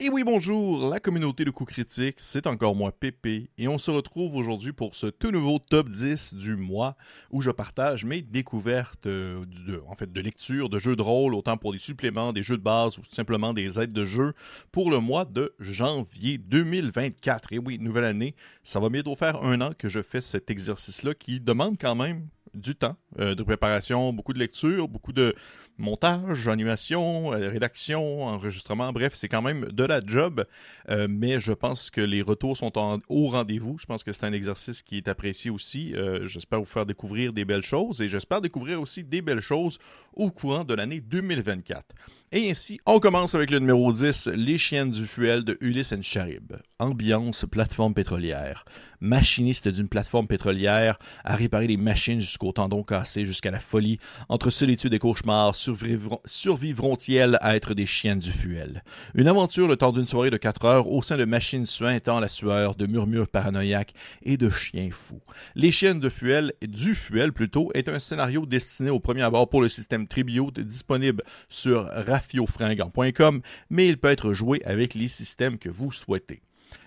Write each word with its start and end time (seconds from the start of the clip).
Et 0.00 0.10
oui, 0.10 0.22
bonjour, 0.22 0.88
la 0.88 1.00
communauté 1.00 1.44
de 1.44 1.50
coups 1.50 1.72
critiques, 1.72 2.20
c'est 2.20 2.46
encore 2.46 2.76
moi 2.76 2.92
Pépé, 2.92 3.50
et 3.58 3.66
on 3.66 3.78
se 3.78 3.90
retrouve 3.90 4.36
aujourd'hui 4.36 4.72
pour 4.72 4.94
ce 4.94 5.08
tout 5.08 5.32
nouveau 5.32 5.58
top 5.58 5.88
10 5.88 6.34
du 6.34 6.54
mois 6.54 6.96
où 7.32 7.42
je 7.42 7.50
partage 7.50 8.04
mes 8.04 8.22
découvertes 8.22 9.06
euh, 9.06 9.44
de, 9.66 9.82
en 9.88 9.96
fait, 9.96 10.12
de 10.12 10.20
lecture, 10.20 10.68
de 10.68 10.78
jeux 10.78 10.94
de 10.94 11.02
rôle, 11.02 11.34
autant 11.34 11.56
pour 11.56 11.72
des 11.72 11.78
suppléments, 11.78 12.32
des 12.32 12.44
jeux 12.44 12.58
de 12.58 12.62
base 12.62 12.96
ou 12.98 13.02
simplement 13.10 13.52
des 13.52 13.80
aides 13.80 13.92
de 13.92 14.04
jeu 14.04 14.34
pour 14.70 14.92
le 14.92 15.00
mois 15.00 15.24
de 15.24 15.52
janvier 15.58 16.38
2024. 16.38 17.54
Et 17.54 17.58
oui, 17.58 17.80
nouvelle 17.80 18.04
année, 18.04 18.36
ça 18.62 18.78
va 18.78 18.90
bientôt 18.90 19.16
faire 19.16 19.42
un 19.42 19.60
an 19.60 19.72
que 19.76 19.88
je 19.88 20.00
fais 20.00 20.20
cet 20.20 20.48
exercice-là 20.48 21.14
qui 21.14 21.40
demande 21.40 21.76
quand 21.76 21.96
même 21.96 22.28
du 22.58 22.74
temps 22.74 22.96
euh, 23.18 23.34
de 23.34 23.42
préparation, 23.42 24.12
beaucoup 24.12 24.32
de 24.32 24.38
lecture, 24.38 24.88
beaucoup 24.88 25.12
de 25.12 25.34
montage, 25.78 26.48
animation, 26.48 27.32
euh, 27.32 27.48
rédaction, 27.48 28.24
enregistrement, 28.24 28.92
bref, 28.92 29.12
c'est 29.14 29.28
quand 29.28 29.42
même 29.42 29.66
de 29.66 29.84
la 29.84 30.00
job, 30.04 30.44
euh, 30.88 31.06
mais 31.08 31.40
je 31.40 31.52
pense 31.52 31.90
que 31.90 32.00
les 32.00 32.22
retours 32.22 32.56
sont 32.56 32.72
au 33.08 33.28
rendez-vous. 33.28 33.78
Je 33.78 33.86
pense 33.86 34.02
que 34.02 34.12
c'est 34.12 34.24
un 34.24 34.32
exercice 34.32 34.82
qui 34.82 34.96
est 34.96 35.08
apprécié 35.08 35.50
aussi. 35.50 35.94
j'espère 36.24 36.58
vous 36.58 36.66
faire 36.66 36.86
découvrir 36.86 37.32
des 37.32 37.44
belles 37.44 37.62
choses 37.62 38.02
et 38.02 38.08
j'espère 38.08 38.40
découvrir 38.40 38.80
aussi 38.80 39.04
des 39.04 39.22
belles 39.22 39.40
choses 39.40 39.78
au 40.12 40.30
courant 40.30 40.64
de 40.64 40.74
l'année 40.74 41.00
2024. 41.00 41.94
Et 42.30 42.50
ainsi, 42.50 42.78
on 42.84 43.00
commence 43.00 43.34
avec 43.34 43.50
le 43.50 43.58
numéro 43.58 43.90
10, 43.90 44.28
Les 44.34 44.58
chiennes 44.58 44.90
du 44.90 45.06
fuel 45.06 45.44
de 45.44 45.56
Ulysse 45.62 45.94
Charib. 46.02 46.52
Ambiance 46.78 47.46
plateforme 47.50 47.94
pétrolière. 47.94 48.66
Machiniste 49.00 49.68
d'une 49.68 49.88
plateforme 49.88 50.26
pétrolière 50.26 50.98
à 51.24 51.36
réparer 51.36 51.68
les 51.68 51.76
machines 51.78 52.20
jusqu'au 52.20 52.52
tendon 52.52 52.82
cassé, 52.82 53.24
jusqu'à 53.24 53.50
la 53.50 53.60
folie. 53.60 53.98
Entre 54.28 54.50
solitude 54.50 54.92
et 54.92 54.98
cauchemar, 54.98 55.54
survivront-ils 55.56 57.38
à 57.40 57.56
être 57.56 57.72
des 57.72 57.86
chiennes 57.86 58.18
du 58.18 58.32
fuel? 58.32 58.84
Une 59.14 59.28
aventure 59.28 59.66
le 59.66 59.76
temps 59.76 59.92
d'une 59.92 60.06
soirée 60.06 60.30
de 60.30 60.36
4 60.36 60.64
heures 60.66 60.88
au 60.88 61.00
sein 61.00 61.16
de 61.16 61.24
machines 61.24 61.64
suintant 61.64 62.20
la 62.20 62.28
sueur, 62.28 62.74
de 62.74 62.86
murmures 62.86 63.28
paranoïaques 63.28 63.94
et 64.22 64.36
de 64.36 64.50
chiens 64.50 64.90
fous. 64.92 65.22
Les 65.54 65.70
chiennes 65.70 66.00
de 66.00 66.10
fuel, 66.10 66.52
du 66.60 66.94
fuel 66.94 67.32
plutôt, 67.32 67.70
est 67.72 67.88
un 67.88 68.00
scénario 68.00 68.44
destiné 68.44 68.90
au 68.90 69.00
premier 69.00 69.22
abord 69.22 69.48
pour 69.48 69.62
le 69.62 69.68
système 69.70 70.06
Tribute 70.06 70.60
disponible 70.60 71.22
sur 71.48 71.88
rafiofringant.com, 72.18 73.40
mais 73.70 73.88
il 73.88 73.98
peut 73.98 74.10
être 74.10 74.32
joué 74.32 74.62
avec 74.64 74.94
les 74.94 75.08
systèmes 75.08 75.58
que 75.58 75.68
vous 75.68 75.92
souhaitez. 75.92 76.42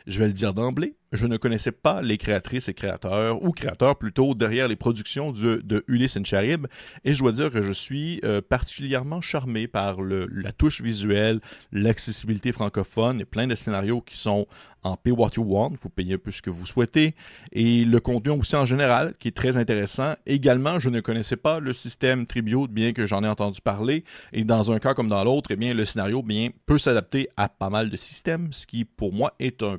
Je 0.07 0.19
vais 0.19 0.27
le 0.27 0.33
dire 0.33 0.53
d'emblée, 0.53 0.95
je 1.11 1.27
ne 1.27 1.38
connaissais 1.38 1.71
pas 1.71 2.02
les 2.02 2.17
créatrices 2.17 2.69
et 2.69 2.73
créateurs, 2.73 3.44
ou 3.44 3.52
créateurs 3.52 3.97
plutôt, 3.97 4.33
derrière 4.33 4.67
les 4.67 4.75
productions 4.75 5.31
de, 5.31 5.61
de 5.63 5.83
Ulysse 5.88 6.17
Charib, 6.23 6.67
et 7.03 7.13
je 7.13 7.19
dois 7.19 7.31
dire 7.31 7.52
que 7.52 7.61
je 7.61 7.71
suis 7.71 8.22
euh, 8.23 8.41
particulièrement 8.41 9.22
charmé 9.22 9.67
par 9.67 10.02
la 10.02 10.52
touche 10.52 10.81
visuelle, 10.81 11.39
l'accessibilité 11.72 12.52
francophone 12.52 13.22
et 13.22 13.25
plein 13.25 13.47
de 13.47 13.55
scénarios 13.55 14.02
qui 14.02 14.17
sont 14.17 14.47
en 14.83 14.95
Pay 14.95 15.11
What 15.11 15.31
You 15.38 15.44
Want, 15.44 15.73
vous 15.79 15.89
payez 15.89 16.16
un 16.16 16.17
peu 16.17 16.31
ce 16.31 16.41
que 16.41 16.49
vous 16.49 16.66
souhaitez, 16.66 17.13
et 17.52 17.85
le 17.85 17.99
contenu 17.99 18.31
aussi 18.31 18.55
en 18.55 18.66
général, 18.66 19.13
qui 19.19 19.27
est 19.27 19.35
très 19.35 19.57
intéressant. 19.57 20.16
Également, 20.25 20.79
je 20.79 20.89
ne 20.89 21.02
connaissais 21.02 21.38
pas 21.38 21.59
le 21.59 21.73
système 21.73 22.25
Tribute, 22.25 22.72
bien 22.72 22.94
que 22.94 23.05
j'en 23.05 23.23
ai 23.23 23.27
entendu 23.27 23.61
parler, 23.61 24.05
et 24.33 24.44
dans 24.44 24.72
un 24.72 24.79
cas 24.79 24.94
comme 24.94 25.07
dans 25.07 25.23
l'autre, 25.23 25.52
eh 25.52 25.55
bien, 25.55 25.73
le 25.73 25.85
scénario 25.85 26.23
bien, 26.23 26.49
peut 26.66 26.79
s'adapter 26.79 27.29
à 27.38 27.49
pas 27.49 27.69
mal 27.69 27.89
de 27.89 27.97
systèmes, 27.97 28.53
ce 28.53 28.66
qui 28.66 28.85
pour 28.85 29.13
moi 29.13 29.33
est 29.39 29.61
un 29.61 29.77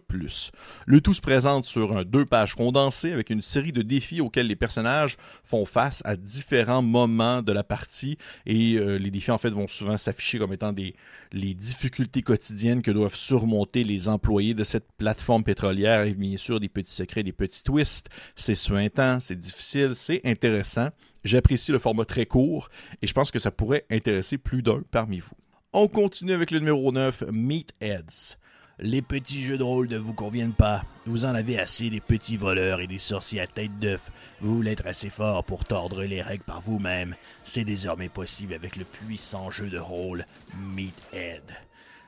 Le 0.87 1.01
tout 1.01 1.15
présente 1.23 1.65
sur 1.65 2.05
deux 2.05 2.25
pages 2.25 2.55
condensées 2.55 3.13
avec 3.13 3.31
une 3.31 3.43
série 3.43 3.73
de 3.73 3.83
défis 3.83 4.21
auxquels 4.21 4.47
les 4.47 4.57
personnages 4.57 5.17
font 5.45 5.65
face 5.65 6.03
à 6.05 6.17
différents 6.17 6.83
moments 6.83 7.43
de 7.43 7.53
la 7.53 7.65
partie 7.65 8.19
et 8.47 8.75
euh, 8.75 8.97
les 8.97 9.11
défis 9.11 9.31
en 9.31 9.39
fait 9.39 9.51
vont 9.51 9.69
souvent 9.69 9.97
s'afficher 9.97 10.39
comme 10.39 10.53
étant 10.53 10.73
des 10.73 10.95
les 11.33 11.55
difficultés 11.55 12.23
quotidiennes 12.23 12.83
que 12.83 12.91
doivent 12.91 13.15
surmonter 13.15 13.85
les 13.85 14.09
employés 14.09 14.55
de 14.55 14.65
cette 14.65 14.93
plateforme 14.99 15.45
pétrolière 15.45 16.03
et 16.03 16.15
bien 16.15 16.37
sûr 16.37 16.61
des 16.61 16.69
petits 16.69 16.93
secrets, 16.93 17.23
des 17.23 17.33
petits 17.33 17.63
twists. 17.63 18.09
C'est 18.37 18.55
suintant, 18.55 19.19
c'est 19.21 19.37
difficile, 19.37 19.93
c'est 19.95 20.21
intéressant. 20.25 20.89
J'apprécie 21.25 21.72
le 21.72 21.78
format 21.78 22.05
très 22.05 22.27
court 22.27 22.69
et 23.01 23.06
je 23.06 23.12
pense 23.12 23.31
que 23.31 23.39
ça 23.39 23.51
pourrait 23.51 23.87
intéresser 23.91 24.39
plus 24.39 24.62
d'un 24.62 24.83
parmi 24.91 25.21
vous. 25.21 25.37
On 25.72 25.89
continue 25.89 26.33
avec 26.33 26.51
le 26.51 26.59
numéro 26.59 26.93
9, 26.93 27.25
Meatheads. 27.33 28.37
Les 28.84 29.00
petits 29.00 29.43
jeux 29.43 29.59
de 29.59 29.62
rôle 29.62 29.88
ne 29.88 29.97
vous 29.97 30.12
conviennent 30.12 30.54
pas. 30.54 30.82
Vous 31.06 31.25
en 31.25 31.37
avez 31.37 31.56
assez 31.56 31.88
des 31.88 32.00
petits 32.00 32.37
voleurs 32.37 32.81
et 32.81 32.88
des 32.88 32.98
sorciers 32.98 33.41
à 33.41 33.47
tête 33.47 33.78
d'œuf. 33.78 34.10
Vous 34.41 34.56
voulez 34.56 34.72
être 34.72 34.88
assez 34.88 35.09
fort 35.09 35.44
pour 35.44 35.62
tordre 35.62 36.03
les 36.03 36.20
règles 36.20 36.43
par 36.43 36.60
vous-même. 36.60 37.15
C'est 37.44 37.62
désormais 37.62 38.09
possible 38.09 38.54
avec 38.54 38.75
le 38.75 38.84
puissant 38.84 39.53
jeu 39.53 39.69
de 39.69 39.78
rôle 39.78 40.26
Meathead. 40.75 41.44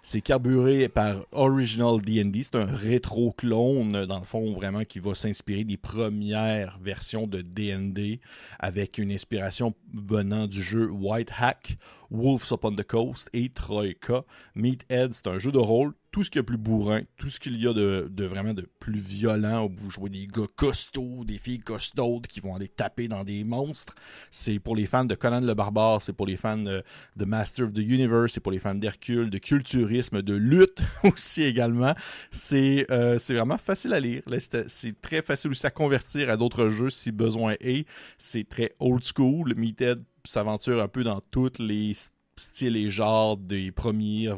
C'est 0.02 0.20
carburé 0.20 0.88
par 0.88 1.24
Original 1.30 2.02
D&D. 2.02 2.42
C'est 2.42 2.56
un 2.56 2.66
rétro-clone, 2.66 4.04
dans 4.06 4.18
le 4.18 4.24
fond, 4.24 4.52
vraiment, 4.52 4.82
qui 4.82 4.98
va 4.98 5.14
s'inspirer 5.14 5.62
des 5.62 5.76
premières 5.76 6.80
versions 6.82 7.28
de 7.28 7.40
D&D 7.40 8.20
avec 8.58 8.98
une 8.98 9.12
inspiration 9.12 9.74
venant 9.94 10.48
du 10.48 10.60
jeu 10.60 10.90
White 10.90 11.30
Hack, 11.38 11.78
Wolves 12.10 12.50
Upon 12.50 12.74
the 12.74 12.82
Coast 12.82 13.30
et 13.32 13.48
Troika. 13.48 14.24
Meathead, 14.56 15.14
c'est 15.14 15.28
un 15.28 15.38
jeu 15.38 15.52
de 15.52 15.58
rôle 15.58 15.94
tout 16.14 16.22
ce 16.22 16.30
qu'il 16.30 16.38
y 16.38 16.42
a 16.42 16.44
plus 16.44 16.58
bourrin, 16.58 17.00
tout 17.16 17.28
ce 17.28 17.40
qu'il 17.40 17.60
y 17.60 17.66
a 17.66 17.72
de, 17.72 18.08
vraiment 18.24 18.54
de 18.54 18.68
plus 18.78 19.00
violent, 19.00 19.64
où 19.64 19.72
vous 19.76 19.90
jouez 19.90 20.10
des 20.10 20.28
gars 20.28 20.46
costauds, 20.54 21.24
des 21.24 21.38
filles 21.38 21.58
costaudes 21.58 22.28
qui 22.28 22.38
vont 22.38 22.54
aller 22.54 22.68
taper 22.68 23.08
dans 23.08 23.24
des 23.24 23.42
monstres. 23.42 23.96
C'est 24.30 24.60
pour 24.60 24.76
les 24.76 24.86
fans 24.86 25.04
de 25.04 25.16
Conan 25.16 25.40
le 25.40 25.54
Barbare, 25.54 26.02
c'est 26.02 26.12
pour 26.12 26.26
les 26.26 26.36
fans 26.36 26.56
de, 26.56 26.84
Master 27.16 27.66
of 27.66 27.72
the 27.72 27.78
Universe, 27.78 28.34
c'est 28.34 28.40
pour 28.40 28.52
les 28.52 28.60
fans 28.60 28.76
d'Hercule, 28.76 29.28
de 29.28 29.38
culturisme, 29.38 30.22
de 30.22 30.34
lutte 30.34 30.82
aussi 31.02 31.42
également. 31.42 31.96
C'est 32.30 32.86
euh, 32.92 33.18
vraiment 33.30 33.58
facile 33.58 33.92
à 33.92 33.98
lire. 33.98 34.22
C'est 34.68 35.00
très 35.02 35.20
facile 35.20 35.50
aussi 35.50 35.66
à 35.66 35.72
convertir 35.72 36.30
à 36.30 36.36
d'autres 36.36 36.68
jeux 36.68 36.90
si 36.90 37.10
besoin 37.10 37.56
est. 37.58 37.88
C'est 38.18 38.48
très 38.48 38.70
old 38.78 39.02
school. 39.02 39.52
Meathead 39.56 39.98
s'aventure 40.24 40.80
un 40.80 40.88
peu 40.88 41.02
dans 41.02 41.20
toutes 41.32 41.58
les 41.58 41.92
style 42.36 42.76
et 42.76 42.90
genre 42.90 43.36
des 43.36 43.70
premières, 43.72 44.36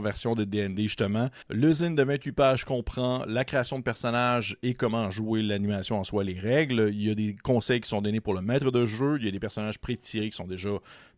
versions 0.00 0.34
de 0.34 0.44
D&D 0.44 0.82
justement. 0.82 1.28
L'usine 1.50 1.94
de 1.94 2.02
28 2.02 2.32
pages 2.32 2.64
comprend 2.64 3.24
la 3.26 3.44
création 3.44 3.78
de 3.78 3.84
personnages 3.84 4.56
et 4.62 4.74
comment 4.74 5.10
jouer 5.10 5.42
l'animation 5.42 5.98
en 5.98 6.04
soi, 6.04 6.24
les 6.24 6.38
règles. 6.38 6.90
Il 6.92 7.02
y 7.02 7.10
a 7.10 7.14
des 7.14 7.36
conseils 7.36 7.80
qui 7.80 7.88
sont 7.88 8.00
donnés 8.00 8.20
pour 8.20 8.34
le 8.34 8.42
maître 8.42 8.70
de 8.70 8.86
jeu. 8.86 9.18
Il 9.18 9.24
y 9.24 9.28
a 9.28 9.32
des 9.32 9.40
personnages 9.40 9.78
pré-tirés 9.78 10.30
qui 10.30 10.36
sont 10.36 10.46
déjà 10.46 10.70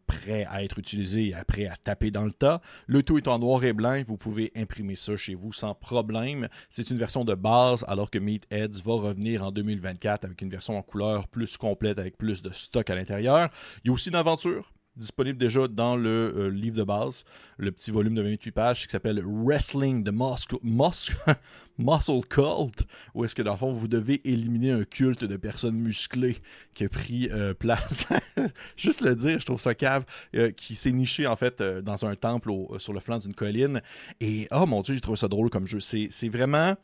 prêts 0.06 0.44
à 0.48 0.64
être 0.64 0.78
utilisés 0.78 1.28
et 1.28 1.34
après 1.34 1.66
à 1.66 1.76
taper 1.76 2.10
dans 2.10 2.24
le 2.24 2.32
tas. 2.32 2.60
Le 2.86 3.02
tout 3.02 3.19
est 3.19 3.28
en 3.28 3.38
noir 3.38 3.64
et 3.64 3.72
blanc. 3.72 4.02
Vous 4.06 4.16
pouvez 4.16 4.50
imprimer 4.56 4.96
ça 4.96 5.16
chez 5.16 5.34
vous 5.34 5.52
sans 5.52 5.74
problème. 5.74 6.48
C'est 6.70 6.90
une 6.90 6.96
version 6.96 7.24
de 7.24 7.34
base 7.34 7.84
alors 7.88 8.10
que 8.10 8.19
Meatheads 8.19 8.82
va 8.84 8.94
revenir 8.94 9.44
en 9.44 9.52
2024 9.52 10.24
avec 10.24 10.42
une 10.42 10.50
version 10.50 10.76
en 10.76 10.82
couleur 10.82 11.28
plus 11.28 11.56
complète 11.56 11.98
avec 11.98 12.19
plus 12.19 12.42
de 12.42 12.50
stock 12.50 12.90
à 12.90 12.94
l'intérieur. 12.94 13.50
Il 13.84 13.88
y 13.88 13.90
a 13.90 13.92
aussi 13.92 14.08
une 14.08 14.16
aventure 14.16 14.72
disponible 14.97 15.38
déjà 15.38 15.69
dans 15.69 15.97
le 15.97 16.34
euh, 16.36 16.50
livre 16.50 16.76
de 16.76 16.82
base, 16.82 17.25
le 17.56 17.72
petit 17.72 17.91
volume 17.91 18.14
de 18.14 18.22
28 18.22 18.50
pages 18.53 18.86
qui 18.86 18.92
s'appelle 18.92 19.22
Wrestling 19.25 20.04
the 20.04 20.12
Muscle, 20.12 20.56
Muscle 21.78 22.20
Cult, 22.28 22.86
où 23.14 23.25
est-ce 23.25 23.34
que 23.34 23.42
dans 23.42 23.52
le 23.52 23.58
fond 23.58 23.72
vous 23.72 23.88
devez 23.88 24.20
éliminer 24.25 24.70
un 24.72 24.84
culte 24.84 25.25
de 25.25 25.36
personnes 25.36 25.76
musclées 25.76 26.36
qui 26.75 26.84
a 26.84 26.88
pris 26.88 27.28
euh, 27.32 27.54
place, 27.54 28.06
juste 28.76 29.00
le 29.00 29.16
dire, 29.16 29.41
je 29.41 29.47
trouve 29.47 29.60
ça 29.60 29.75
cave, 29.75 30.04
euh, 30.36 30.50
qui 30.50 30.75
s'est 30.75 30.92
niché 30.92 31.26
en 31.26 31.36
fait 31.36 31.62
dans 31.62 32.04
un 32.04 32.14
temple 32.14 32.52
sur 32.78 32.92
le 32.92 33.00
flanc 33.00 33.19
d'une 33.19 33.34
colline. 33.34 33.81
Et 34.20 34.48
oh 34.50 34.66
mon 34.66 34.82
dieu, 34.82 34.94
j'ai 34.94 35.00
trouvé 35.00 35.16
ça 35.16 35.28
drôle 35.28 35.50
comme 35.50 35.66
jeu. 35.66 35.81
C'est 35.81 36.28
vraiment 36.28 36.76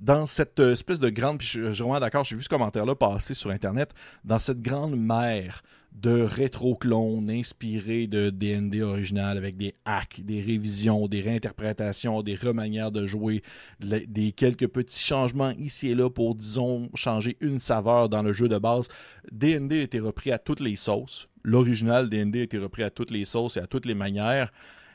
dans 0.00 0.24
cette 0.24 0.58
espèce 0.58 0.98
de 0.98 1.10
grande, 1.10 1.38
puis 1.38 1.46
je, 1.46 1.72
suis 1.72 1.82
vraiment 1.82 2.00
d'accord, 2.00 2.24
j'ai 2.24 2.34
vu 2.34 2.42
ce 2.42 2.48
commentaire-là 2.48 2.94
passer 2.94 3.34
sur 3.34 3.50
Internet, 3.50 3.92
dans 4.24 4.38
cette 4.38 4.62
grande 4.62 4.96
mer 4.96 5.62
de 5.92 6.22
rétro-clones 6.22 7.28
inspirés 7.30 8.06
de 8.06 8.30
D&D 8.30 8.80
original 8.80 9.36
avec 9.36 9.56
des 9.56 9.74
hacks, 9.84 10.20
des 10.24 10.40
révisions, 10.40 11.06
des 11.08 11.20
réinterprétations, 11.20 12.22
des 12.22 12.34
remanières 12.34 12.92
de 12.92 13.04
jouer, 13.04 13.42
des 13.80 14.32
quelques 14.32 14.68
petits 14.68 15.00
changements 15.00 15.50
ici 15.58 15.90
et 15.90 15.94
là 15.94 16.08
pour, 16.08 16.34
disons, 16.34 16.88
changer 16.94 17.36
une 17.40 17.58
saveur 17.58 18.08
dans 18.08 18.22
le 18.22 18.32
jeu 18.32 18.48
de 18.48 18.58
base. 18.58 18.88
D&D 19.32 19.80
a 19.80 19.82
été 19.82 20.00
repris 20.00 20.32
à 20.32 20.38
toutes 20.38 20.60
les 20.60 20.76
sauces. 20.76 21.28
L'original 21.42 22.08
D&D 22.08 22.40
a 22.40 22.42
été 22.44 22.58
repris 22.58 22.84
à 22.84 22.90
toutes 22.90 23.10
les 23.10 23.24
sauces 23.24 23.56
et 23.56 23.60
à 23.60 23.66
toutes 23.66 23.86
les 23.86 23.94
manières. 23.94 24.52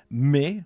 Mais 0.10 0.64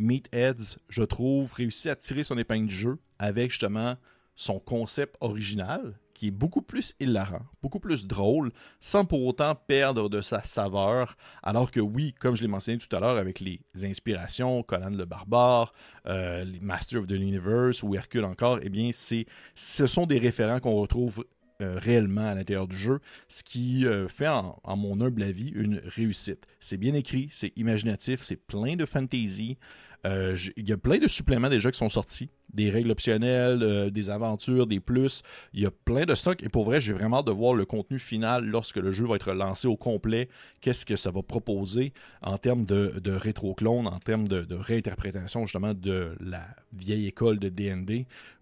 Meatheads, 0.00 0.78
je 0.88 1.02
trouve, 1.02 1.52
réussit 1.52 1.90
à 1.90 1.96
tirer 1.96 2.24
son 2.24 2.38
épingle 2.38 2.66
du 2.66 2.74
jeu 2.74 2.98
avec 3.18 3.50
justement 3.50 3.96
son 4.34 4.58
concept 4.58 5.16
original, 5.20 5.98
qui 6.14 6.28
est 6.28 6.30
beaucoup 6.30 6.62
plus 6.62 6.94
hilarant, 6.98 7.42
beaucoup 7.62 7.78
plus 7.78 8.06
drôle, 8.06 8.52
sans 8.80 9.04
pour 9.04 9.24
autant 9.26 9.54
perdre 9.54 10.08
de 10.08 10.22
sa 10.22 10.42
saveur. 10.42 11.16
Alors 11.42 11.70
que 11.70 11.80
oui, 11.80 12.14
comme 12.18 12.36
je 12.36 12.42
l'ai 12.42 12.48
mentionné 12.48 12.78
tout 12.78 12.94
à 12.96 13.00
l'heure, 13.00 13.18
avec 13.18 13.40
les 13.40 13.60
inspirations, 13.84 14.62
Conan 14.62 14.90
le 14.90 15.04
Barbare, 15.04 15.74
euh, 16.06 16.44
les 16.44 16.60
Masters 16.60 17.00
of 17.00 17.06
the 17.06 17.12
Universe 17.12 17.82
ou 17.82 17.94
Hercule 17.94 18.24
encore, 18.24 18.60
eh 18.62 18.70
bien, 18.70 18.90
ce 18.92 19.86
sont 19.86 20.06
des 20.06 20.18
référents 20.18 20.60
qu'on 20.60 20.80
retrouve 20.80 21.22
euh, 21.60 21.78
réellement 21.78 22.26
à 22.26 22.34
l'intérieur 22.34 22.66
du 22.66 22.76
jeu, 22.76 23.00
ce 23.28 23.42
qui 23.42 23.84
euh, 23.84 24.08
fait, 24.08 24.28
en, 24.28 24.76
mon 24.76 24.98
humble 25.02 25.22
avis, 25.22 25.50
une 25.50 25.82
réussite. 25.84 26.46
C'est 26.58 26.78
bien 26.78 26.94
écrit, 26.94 27.28
c'est 27.30 27.52
imaginatif, 27.58 28.22
c'est 28.22 28.36
plein 28.36 28.76
de 28.76 28.86
fantasy. 28.86 29.58
Euh, 30.06 30.36
il 30.56 30.68
y 30.68 30.72
a 30.72 30.76
plein 30.76 30.98
de 30.98 31.08
suppléments 31.08 31.48
déjà 31.48 31.70
qui 31.70 31.78
sont 31.78 31.88
sortis 31.88 32.30
des 32.54 32.70
règles 32.70 32.90
optionnelles, 32.90 33.60
euh, 33.62 33.90
des 33.90 34.10
aventures, 34.10 34.66
des 34.66 34.80
plus. 34.80 35.22
Il 35.52 35.60
y 35.60 35.66
a 35.66 35.70
plein 35.70 36.04
de 36.04 36.14
stocks 36.14 36.42
et 36.42 36.48
pour 36.48 36.64
vrai, 36.64 36.80
j'ai 36.80 36.92
vraiment 36.92 37.18
hâte 37.18 37.26
de 37.26 37.32
voir 37.32 37.54
le 37.54 37.64
contenu 37.64 37.98
final 37.98 38.44
lorsque 38.44 38.76
le 38.76 38.90
jeu 38.90 39.06
va 39.06 39.16
être 39.16 39.32
lancé 39.32 39.68
au 39.68 39.76
complet. 39.76 40.28
Qu'est-ce 40.60 40.84
que 40.84 40.96
ça 40.96 41.10
va 41.10 41.22
proposer 41.22 41.92
en 42.22 42.38
termes 42.38 42.64
de, 42.64 43.10
rétro-clone, 43.10 43.86
en 43.86 43.98
termes 43.98 44.28
de, 44.28 44.54
réinterprétation 44.54 45.46
justement 45.46 45.74
de 45.74 46.16
la 46.20 46.46
vieille 46.72 47.06
école 47.06 47.38
de. 47.38 47.50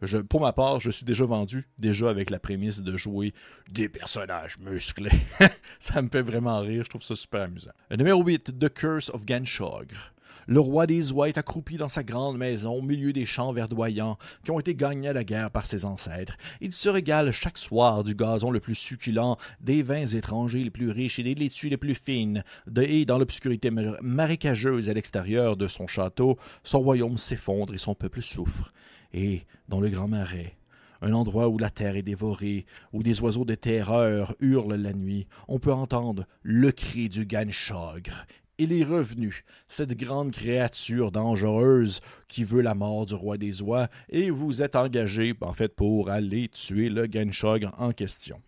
Je, 0.02 0.18
pour 0.18 0.40
ma 0.40 0.52
part, 0.52 0.80
je 0.80 0.90
suis 0.90 1.04
déjà 1.04 1.24
vendu, 1.24 1.66
déjà 1.78 2.08
avec 2.10 2.30
la 2.30 2.38
prémisse 2.38 2.82
de 2.82 2.96
jouer 2.96 3.32
des 3.70 3.88
personnages 3.88 4.58
musclés. 4.58 5.10
ça 5.80 6.00
me 6.02 6.08
fait 6.08 6.22
vraiment 6.22 6.60
rire, 6.60 6.84
je 6.84 6.90
trouve 6.90 7.02
ça 7.02 7.14
super 7.14 7.42
amusant. 7.42 7.72
Numéro 7.90 8.22
8, 8.22 8.58
The 8.58 8.72
Curse 8.72 9.10
of 9.10 9.24
Ganshogr. 9.24 10.12
Le 10.50 10.60
roi 10.60 10.86
des 10.86 11.12
oies 11.12 11.28
est 11.28 11.36
accroupi 11.36 11.76
dans 11.76 11.90
sa 11.90 12.02
grande 12.02 12.38
maison 12.38 12.72
au 12.72 12.80
milieu 12.80 13.12
des 13.12 13.26
champs 13.26 13.52
verdoyants 13.52 14.16
qui 14.42 14.50
ont 14.50 14.58
été 14.58 14.74
gagnés 14.74 15.08
à 15.08 15.12
la 15.12 15.22
guerre 15.22 15.50
par 15.50 15.66
ses 15.66 15.84
ancêtres. 15.84 16.38
Il 16.62 16.72
se 16.72 16.88
régale 16.88 17.32
chaque 17.32 17.58
soir 17.58 18.02
du 18.02 18.14
gazon 18.14 18.50
le 18.50 18.58
plus 18.58 18.74
succulent, 18.74 19.36
des 19.60 19.82
vins 19.82 20.06
étrangers 20.06 20.64
les 20.64 20.70
plus 20.70 20.88
riches 20.88 21.18
et 21.18 21.22
des 21.22 21.34
laitues 21.34 21.68
les 21.68 21.76
plus 21.76 21.94
fines. 21.94 22.44
et 22.80 23.04
dans 23.04 23.18
l'obscurité 23.18 23.70
marécageuse 24.00 24.88
à 24.88 24.94
l'extérieur 24.94 25.58
de 25.58 25.68
son 25.68 25.86
château, 25.86 26.38
son 26.62 26.80
royaume 26.80 27.18
s'effondre 27.18 27.74
et 27.74 27.78
son 27.78 27.94
peuple 27.94 28.22
souffre. 28.22 28.72
Et 29.12 29.42
dans 29.68 29.80
le 29.80 29.90
grand 29.90 30.08
marais, 30.08 30.56
un 31.02 31.12
endroit 31.12 31.50
où 31.50 31.58
la 31.58 31.68
terre 31.68 31.96
est 31.96 32.02
dévorée, 32.02 32.64
où 32.94 33.02
des 33.02 33.20
oiseaux 33.20 33.44
de 33.44 33.54
terreur 33.54 34.34
hurlent 34.40 34.76
la 34.76 34.94
nuit, 34.94 35.26
on 35.46 35.58
peut 35.58 35.74
entendre 35.74 36.24
le 36.42 36.72
cri 36.72 37.10
du 37.10 37.26
Ganchogre 37.26 38.24
il 38.58 38.72
est 38.72 38.84
revenu, 38.84 39.44
cette 39.68 39.96
grande 39.96 40.32
créature 40.32 41.12
dangereuse 41.12 42.00
qui 42.28 42.44
veut 42.44 42.62
la 42.62 42.74
mort 42.74 43.06
du 43.06 43.14
roi 43.14 43.38
des 43.38 43.62
oies, 43.62 43.88
et 44.10 44.30
vous 44.30 44.62
êtes 44.62 44.76
engagé, 44.76 45.34
en 45.40 45.52
fait, 45.52 45.74
pour 45.74 46.10
aller 46.10 46.48
tuer 46.48 46.88
le 46.88 47.06
Ganshog 47.06 47.68
en 47.78 47.92
question. 47.92 48.40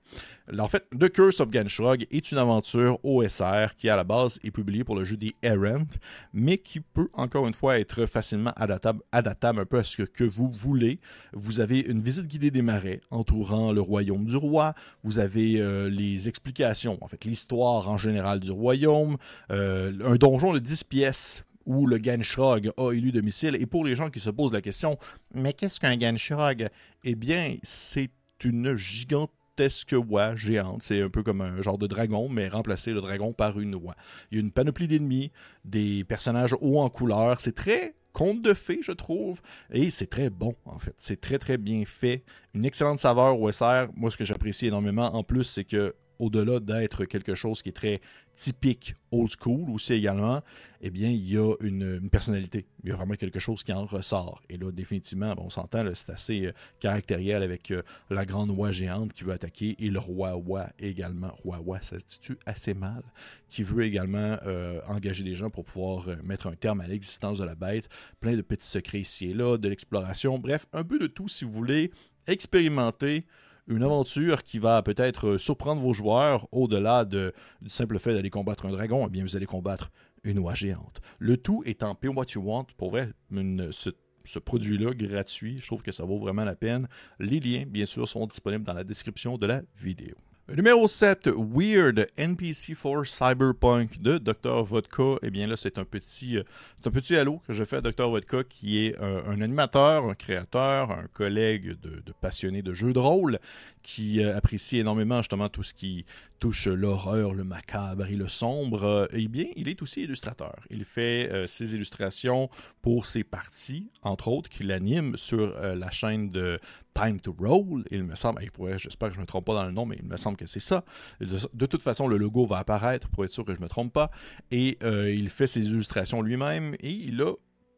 En 0.59 0.67
fait, 0.67 0.85
The 0.99 1.09
Curse 1.09 1.41
of 1.41 1.51
Ganshog 1.51 2.07
est 2.11 2.33
une 2.33 2.39
aventure 2.39 2.99
OSR 3.05 3.77
qui, 3.77 3.89
à 3.89 3.97
la 3.97 4.05
base, 4.05 4.41
est 4.43 4.51
publiée 4.51 4.83
pour 4.83 4.97
le 4.97 5.05
jeu 5.05 5.17
des 5.17 5.35
Errant, 5.43 5.87
mais 6.33 6.59
qui 6.59 6.81
peut, 6.81 7.09
encore 7.13 7.47
une 7.47 7.53
fois, 7.53 7.79
être 7.79 8.07
facilement 8.07 8.53
adaptable, 8.57 9.01
adaptable 9.13 9.61
un 9.61 9.65
peu 9.65 9.79
à 9.79 9.85
ce 9.85 10.03
que, 10.03 10.25
vous 10.25 10.51
voulez. 10.51 10.99
Vous 11.33 11.61
avez 11.61 11.81
une 11.81 12.03
visite 12.03 12.27
guidée 12.27 12.51
des 12.51 12.63
marais 12.63 13.01
entourant 13.11 13.73
le 13.73 13.81
royaume 13.81 14.27
du 14.27 14.37
roi. 14.37 14.75
Vous 15.05 15.19
avez 15.19 15.61
euh, 15.61 15.89
les 15.89 16.29
explications, 16.29 16.99
en 17.01 17.07
fait, 17.07 17.25
l'histoire 17.25 17.89
en 17.89 17.97
général 17.97 18.41
du 18.41 18.51
royaume. 18.51 19.17
Euh, 19.51 19.93
un 20.05 20.17
donjon 20.17 20.53
de 20.53 20.59
10 20.59 20.85
pièces 20.85 21.45
où 21.71 21.87
le 21.87 21.99
Ganshrog 21.99 22.73
a 22.77 22.93
élu 22.93 23.13
domicile. 23.13 23.57
Et 23.61 23.67
pour 23.67 23.85
les 23.85 23.95
gens 23.95 24.11
qui 24.11 24.19
se 24.19 24.29
posent 24.29 24.53
la 24.53 24.61
question, 24.61 24.99
mais 25.33 25.53
qu'est-ce 25.53 25.79
qu'un 25.79 25.97
Ganshrog 25.97 26.69
Eh 27.05 27.15
bien, 27.15 27.57
c'est 27.63 28.11
une 28.43 28.75
gigantesque 28.75 29.95
oie 30.09 30.35
géante. 30.35 30.83
C'est 30.83 31.01
un 31.01 31.09
peu 31.09 31.23
comme 31.23 31.41
un 31.41 31.63
genre 31.63 31.79
de 31.79 31.87
dragon, 31.87 32.29
mais 32.29 32.49
remplacer 32.49 32.93
le 32.93 33.01
dragon 33.01 33.33
par 33.33 33.61
une 33.61 33.77
oie. 33.77 33.95
Il 34.31 34.39
y 34.39 34.41
a 34.41 34.43
une 34.43 34.51
panoplie 34.51 34.89
d'ennemis, 34.89 35.31
des 35.65 36.03
personnages 36.03 36.57
hauts 36.61 36.81
en 36.81 36.89
couleur. 36.89 37.39
C'est 37.39 37.55
très 37.55 37.95
conte 38.13 38.43
de 38.43 38.53
fées, 38.53 38.81
je 38.83 38.91
trouve. 38.91 39.41
Et 39.73 39.93
c'est 39.93 40.11
très 40.11 40.29
bon, 40.29 40.57
en 40.65 40.81
fait. 40.81 40.95
C'est 40.99 41.21
très, 41.21 41.39
très 41.39 41.57
bien 41.57 41.85
fait. 41.87 42.25
Une 42.53 42.65
excellente 42.65 42.99
saveur 42.99 43.41
OSR. 43.41 43.91
Moi, 43.95 44.11
ce 44.11 44.17
que 44.17 44.25
j'apprécie 44.25 44.67
énormément, 44.67 45.15
en 45.15 45.23
plus, 45.23 45.45
c'est 45.45 45.65
que 45.65 45.95
au-delà 46.21 46.61
d'être 46.61 47.05
quelque 47.07 47.35
chose 47.35 47.63
qui 47.63 47.71
est 47.71 47.73
très 47.73 48.01
typique 48.37 48.95
old 49.11 49.31
school 49.39 49.69
aussi 49.71 49.93
également, 49.93 50.43
eh 50.81 50.89
bien, 50.89 51.11
il 51.11 51.31
y 51.31 51.37
a 51.37 51.55
une, 51.61 52.09
personnalité. 52.11 52.67
Il 52.83 52.89
y 52.89 52.93
a 52.93 52.97
vraiment 52.97 53.15
quelque 53.15 53.39
chose 53.39 53.63
qui 53.63 53.73
en 53.73 53.85
ressort. 53.85 54.41
Et 54.49 54.57
là, 54.57 54.71
définitivement, 54.73 55.35
on 55.37 55.51
s'entend, 55.51 55.85
c'est 55.95 56.13
assez 56.13 56.47
euh, 56.47 56.53
caractériel 56.79 57.43
avec 57.43 57.71
euh, 57.71 57.83
la 58.09 58.25
grande 58.25 58.51
oie 58.51 58.71
géante 58.71 59.13
qui 59.13 59.25
veut 59.25 59.33
attaquer 59.33 59.77
et 59.79 59.91
le 59.91 59.99
roi 59.99 60.37
oie 60.37 60.69
également. 60.79 61.33
Roi 61.45 61.61
oie, 61.67 61.81
ça 61.83 61.99
se 61.99 62.05
dit 62.07 62.39
assez 62.47 62.73
mal, 62.73 63.03
qui 63.51 63.63
veut 63.63 63.83
également 63.83 64.39
euh, 64.47 64.81
engager 64.87 65.25
des 65.25 65.35
gens 65.35 65.51
pour 65.51 65.65
pouvoir 65.65 66.07
mettre 66.25 66.47
un 66.47 66.55
terme 66.55 66.81
à 66.81 66.87
l'existence 66.87 67.39
de 67.39 67.45
la 67.45 67.55
bête. 67.55 67.89
Plein 68.21 68.37
de 68.37 68.43
petits 68.43 68.67
secrets 68.67 69.01
ici 69.01 69.31
et 69.31 69.35
là, 69.35 69.59
de 69.59 69.69
l'exploration. 69.69 70.39
Bref, 70.39 70.67
un 70.73 70.85
peu 70.85 70.99
de 70.99 71.07
tout 71.07 71.29
si 71.29 71.45
vous 71.45 71.53
voulez 71.53 71.91
expérimenter 72.27 73.27
une 73.71 73.85
aventure 73.85 74.43
qui 74.43 74.59
va 74.59 74.83
peut-être 74.83 75.29
euh, 75.29 75.39
surprendre 75.39 75.81
vos 75.81 75.95
joueurs 75.95 76.47
au-delà 76.53 77.05
de, 77.05 77.33
du 77.63 77.71
simple 77.71 77.99
fait 77.99 78.13
d'aller 78.13 78.29
combattre 78.29 78.67
un 78.67 78.71
dragon, 78.71 79.07
eh 79.07 79.11
bien 79.11 79.23
vous 79.23 79.37
allez 79.37 79.47
combattre 79.47 79.91
une 80.25 80.39
oie 80.41 80.55
géante. 80.55 81.01
Le 81.19 81.37
tout 81.37 81.63
étant 81.65 81.95
Pay 81.95 82.09
What 82.09 82.27
You 82.35 82.43
Want, 82.43 82.67
pour 82.77 82.91
vrai, 82.91 83.11
ce 83.33 84.39
produit-là 84.39 84.93
gratuit, 84.93 85.59
je 85.59 85.67
trouve 85.67 85.83
que 85.83 85.93
ça 85.93 86.05
vaut 86.05 86.19
vraiment 86.19 86.45
la 86.45 86.57
peine. 86.57 86.89
Les 87.19 87.41
liens, 87.41 87.65
bien 87.67 87.87
sûr, 87.87 88.07
sont 88.07 88.27
disponibles 88.27 88.65
dans 88.65 88.75
la 88.75 88.85
description 88.85 89.39
de 89.39 89.47
la 89.47 89.63
vidéo. 89.79 90.17
Numéro 90.57 90.89
7, 90.89 91.31
Weird 91.37 92.09
NPC 92.17 92.75
for 92.75 93.07
Cyberpunk 93.07 94.01
de 94.01 94.19
Dr. 94.19 94.65
Vodka. 94.65 95.17
Eh 95.23 95.31
bien 95.31 95.47
là, 95.47 95.57
c'est 95.57 95.79
un 95.79 95.85
petit 95.85 96.39
euh, 96.39 96.43
un 96.85 96.91
petit 96.91 97.15
halo 97.15 97.41
que 97.47 97.53
je 97.53 97.63
fais 97.63 97.77
à 97.77 97.81
Dr. 97.81 98.09
Vodka 98.09 98.43
qui 98.43 98.85
est 98.85 98.99
un, 99.01 99.41
animateur, 99.41 100.07
un 100.07 100.15
créateur, 100.15 100.91
un 100.91 101.07
collègue 101.13 101.79
de, 101.81 102.03
de 102.05 102.13
passionné 102.21 102.63
de 102.63 102.75
jeux 102.75 102.93
de 102.93 102.99
rôle 102.99 103.39
qui 103.85 104.25
euh, 104.25 104.37
apprécie 104.37 104.79
énormément 104.79 105.19
justement 105.19 105.49
tout 105.49 105.63
ce 105.63 105.73
qui 105.73 106.05
touche 106.41 106.67
l'horreur, 106.67 107.35
le 107.35 107.45
macabre 107.45 108.07
et 108.07 108.17
le 108.17 108.27
sombre. 108.27 109.09
eh 109.13 109.29
bien, 109.29 109.47
il 109.55 109.69
est 109.69 109.81
aussi 109.83 110.03
illustrateur. 110.03 110.57
Il 110.71 110.85
fait 110.85 111.31
euh, 111.31 111.47
ses 111.47 111.75
illustrations 111.75 112.51
pour 112.83 113.07
ses 113.07 113.23
parties, 113.23 113.91
entre 114.03 114.29
autres, 114.29 114.49
qu'il 114.49 114.73
anime 114.73 115.17
sur 115.17 115.55
la 115.61 115.91
chaîne 115.91 116.31
de 116.31 116.59
Time 116.95 117.21
to 117.21 117.35
Roll, 117.39 117.85
il 117.91 118.05
me 118.05 118.15
semble, 118.15 118.41
j'espère 118.77 119.09
que 119.09 119.15
je 119.15 119.21
ne 119.21 119.23
me 119.23 119.27
trompe 119.27 119.47
pas 119.47 119.55
dans 119.55 119.65
le 119.65 119.73
nom, 119.73 119.87
mais 119.87 119.97
il 119.97 120.07
me 120.07 120.17
semble 120.17 120.37
que 120.37 120.47
c'est 120.47 120.61
ça. 120.61 120.85
De, 121.21 121.67
toute 121.67 121.83
façon, 121.83 122.09
le 122.09 122.17
logo 122.17 122.45
va 122.45 122.59
apparaître 122.59 123.09
pour 123.09 123.25
être 123.25 123.31
sûr 123.31 123.45
que 123.45 123.55
je 123.55 123.59
ne 123.59 123.65
me 123.65 123.69
trompe 123.69 123.93
pas. 123.93 124.11
Et 124.51 124.79
euh, 124.83 125.13
il 125.13 125.29
fait 125.29 125.47
ses 125.47 125.69
illustrations 125.71 126.23
lui-même 126.23 126.75
et 126.81 126.91
il 126.91 127.23
a 127.23 127.33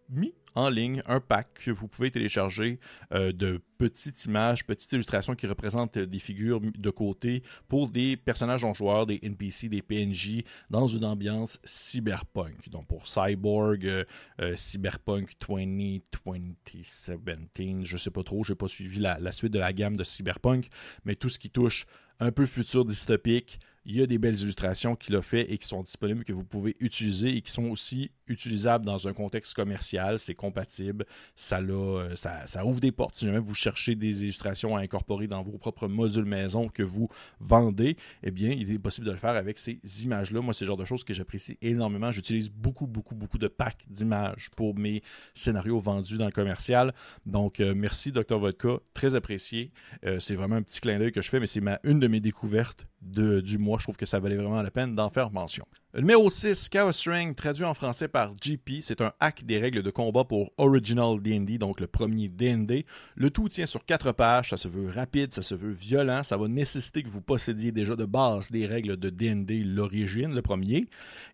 mis 0.08 0.34
en 0.54 0.68
ligne 0.68 1.02
un 1.06 1.20
pack 1.20 1.54
que 1.64 1.70
vous 1.70 1.88
pouvez 1.88 2.10
télécharger 2.10 2.78
euh, 3.12 3.32
de 3.32 3.60
petites 3.78 4.24
images, 4.26 4.64
petites 4.64 4.92
illustrations 4.92 5.34
qui 5.34 5.46
représentent 5.46 5.98
des 5.98 6.18
figures 6.18 6.60
de 6.60 6.90
côté 6.90 7.42
pour 7.68 7.90
des 7.90 8.16
personnages 8.16 8.62
non 8.62 8.74
joueurs, 8.74 9.06
des 9.06 9.18
NPC, 9.22 9.68
des 9.68 9.82
PNJ 9.82 10.42
dans 10.70 10.86
une 10.86 11.04
ambiance 11.04 11.58
cyberpunk. 11.64 12.68
Donc 12.68 12.86
pour 12.86 13.08
Cyborg, 13.08 13.86
euh, 13.86 14.04
euh, 14.40 14.54
Cyberpunk 14.56 15.32
2017, 15.40 17.18
je 17.82 17.96
sais 17.96 18.10
pas 18.10 18.22
trop, 18.22 18.44
j'ai 18.44 18.54
pas 18.54 18.68
suivi 18.68 19.00
la 19.00 19.32
suite 19.32 19.52
de 19.52 19.58
la 19.58 19.72
gamme 19.72 19.96
de 19.96 20.04
Cyberpunk, 20.04 20.68
mais 21.04 21.16
tout 21.16 21.28
ce 21.28 21.38
qui 21.38 21.50
touche 21.50 21.86
un 22.20 22.32
peu 22.32 22.46
futur 22.46 22.84
dystopique, 22.84 23.58
il 23.84 23.96
y 23.96 24.02
a 24.02 24.06
des 24.06 24.18
belles 24.18 24.38
illustrations 24.38 24.94
qu'il 24.94 25.16
a 25.16 25.22
fait 25.22 25.52
et 25.52 25.58
qui 25.58 25.66
sont 25.66 25.82
disponibles, 25.82 26.24
que 26.24 26.32
vous 26.32 26.44
pouvez 26.44 26.76
utiliser 26.78 27.36
et 27.36 27.42
qui 27.42 27.50
sont 27.50 27.64
aussi 27.64 28.12
utilisables 28.28 28.84
dans 28.84 29.08
un 29.08 29.12
contexte 29.12 29.54
commercial. 29.54 30.18
C'est 30.18 30.34
compatible. 30.34 31.04
Ça, 31.34 31.60
euh, 31.60 32.14
ça, 32.14 32.64
ouvre 32.64 32.80
des 32.80 32.92
portes. 32.92 33.16
Si 33.16 33.26
jamais 33.26 33.40
vous 33.40 33.54
cherchez 33.54 33.96
des 33.96 34.22
illustrations 34.22 34.76
à 34.76 34.80
incorporer 34.80 35.26
dans 35.26 35.42
vos 35.42 35.58
propres 35.58 35.88
modules 35.88 36.24
maison 36.24 36.68
que 36.68 36.82
vous 36.82 37.08
vendez, 37.40 37.96
eh 38.22 38.30
bien, 38.30 38.50
il 38.50 38.70
est 38.70 38.78
possible 38.78 39.06
de 39.06 39.12
le 39.12 39.18
faire 39.18 39.30
avec 39.30 39.58
ces 39.58 39.80
images-là. 40.04 40.40
Moi, 40.40 40.54
c'est 40.54 40.64
le 40.64 40.68
genre 40.68 40.76
de 40.76 40.84
choses 40.84 41.02
que 41.02 41.12
j'apprécie 41.12 41.58
énormément. 41.60 42.12
J'utilise 42.12 42.50
beaucoup, 42.50 42.86
beaucoup, 42.86 43.16
beaucoup 43.16 43.38
de 43.38 43.48
packs 43.48 43.84
d'images 43.88 44.50
pour 44.56 44.76
mes 44.76 45.02
scénarios 45.34 45.80
vendus 45.80 46.18
dans 46.18 46.26
le 46.26 46.32
commercial. 46.32 46.94
Donc, 47.26 47.58
euh, 47.58 47.74
merci, 47.74 48.12
Dr. 48.12 48.38
Vodka. 48.38 48.78
Très 48.94 49.16
apprécié. 49.16 49.72
Euh, 50.06 50.20
c'est 50.20 50.36
vraiment 50.36 50.56
un 50.56 50.62
petit 50.62 50.80
clin 50.80 50.98
d'œil 50.98 51.12
que 51.12 51.20
je 51.20 51.28
fais, 51.28 51.40
mais 51.40 51.46
c'est 51.46 51.60
ma, 51.60 51.80
une 51.82 51.98
de 52.02 52.08
mes 52.08 52.20
découvertes 52.20 52.86
du 53.00 53.58
mois. 53.58 53.78
Je 53.78 53.84
trouve 53.84 53.96
que 53.96 54.06
ça 54.06 54.18
valait 54.18 54.36
vraiment 54.36 54.60
la 54.60 54.70
peine 54.70 54.94
d'en 54.94 55.08
faire 55.08 55.30
mention. 55.30 55.64
Numéro 55.94 56.30
6, 56.30 56.68
Chaos 56.68 56.90
Ring, 57.06 57.34
traduit 57.34 57.64
en 57.64 57.74
français 57.74 58.08
par 58.08 58.34
GP. 58.34 58.80
C'est 58.80 59.00
un 59.00 59.12
hack 59.20 59.44
des 59.44 59.58
règles 59.58 59.82
de 59.82 59.90
combat 59.90 60.24
pour 60.24 60.52
Original 60.56 61.20
D&D, 61.20 61.58
donc 61.58 61.80
le 61.80 61.86
premier 61.86 62.28
D&D. 62.28 62.86
Le 63.14 63.30
tout 63.30 63.48
tient 63.48 63.66
sur 63.66 63.84
quatre 63.84 64.10
pages, 64.12 64.50
ça 64.50 64.56
se 64.56 64.68
veut 64.68 64.88
rapide, 64.88 65.32
ça 65.32 65.42
se 65.42 65.54
veut 65.54 65.72
violent, 65.72 66.22
ça 66.22 66.36
va 66.36 66.48
nécessiter 66.48 67.02
que 67.02 67.08
vous 67.08 67.20
possédiez 67.20 67.72
déjà 67.72 67.94
de 67.94 68.04
base 68.04 68.50
les 68.50 68.66
règles 68.66 68.96
de 68.96 69.10
D&D, 69.10 69.62
l'origine, 69.64 70.34
le 70.34 70.42
premier, 70.42 70.86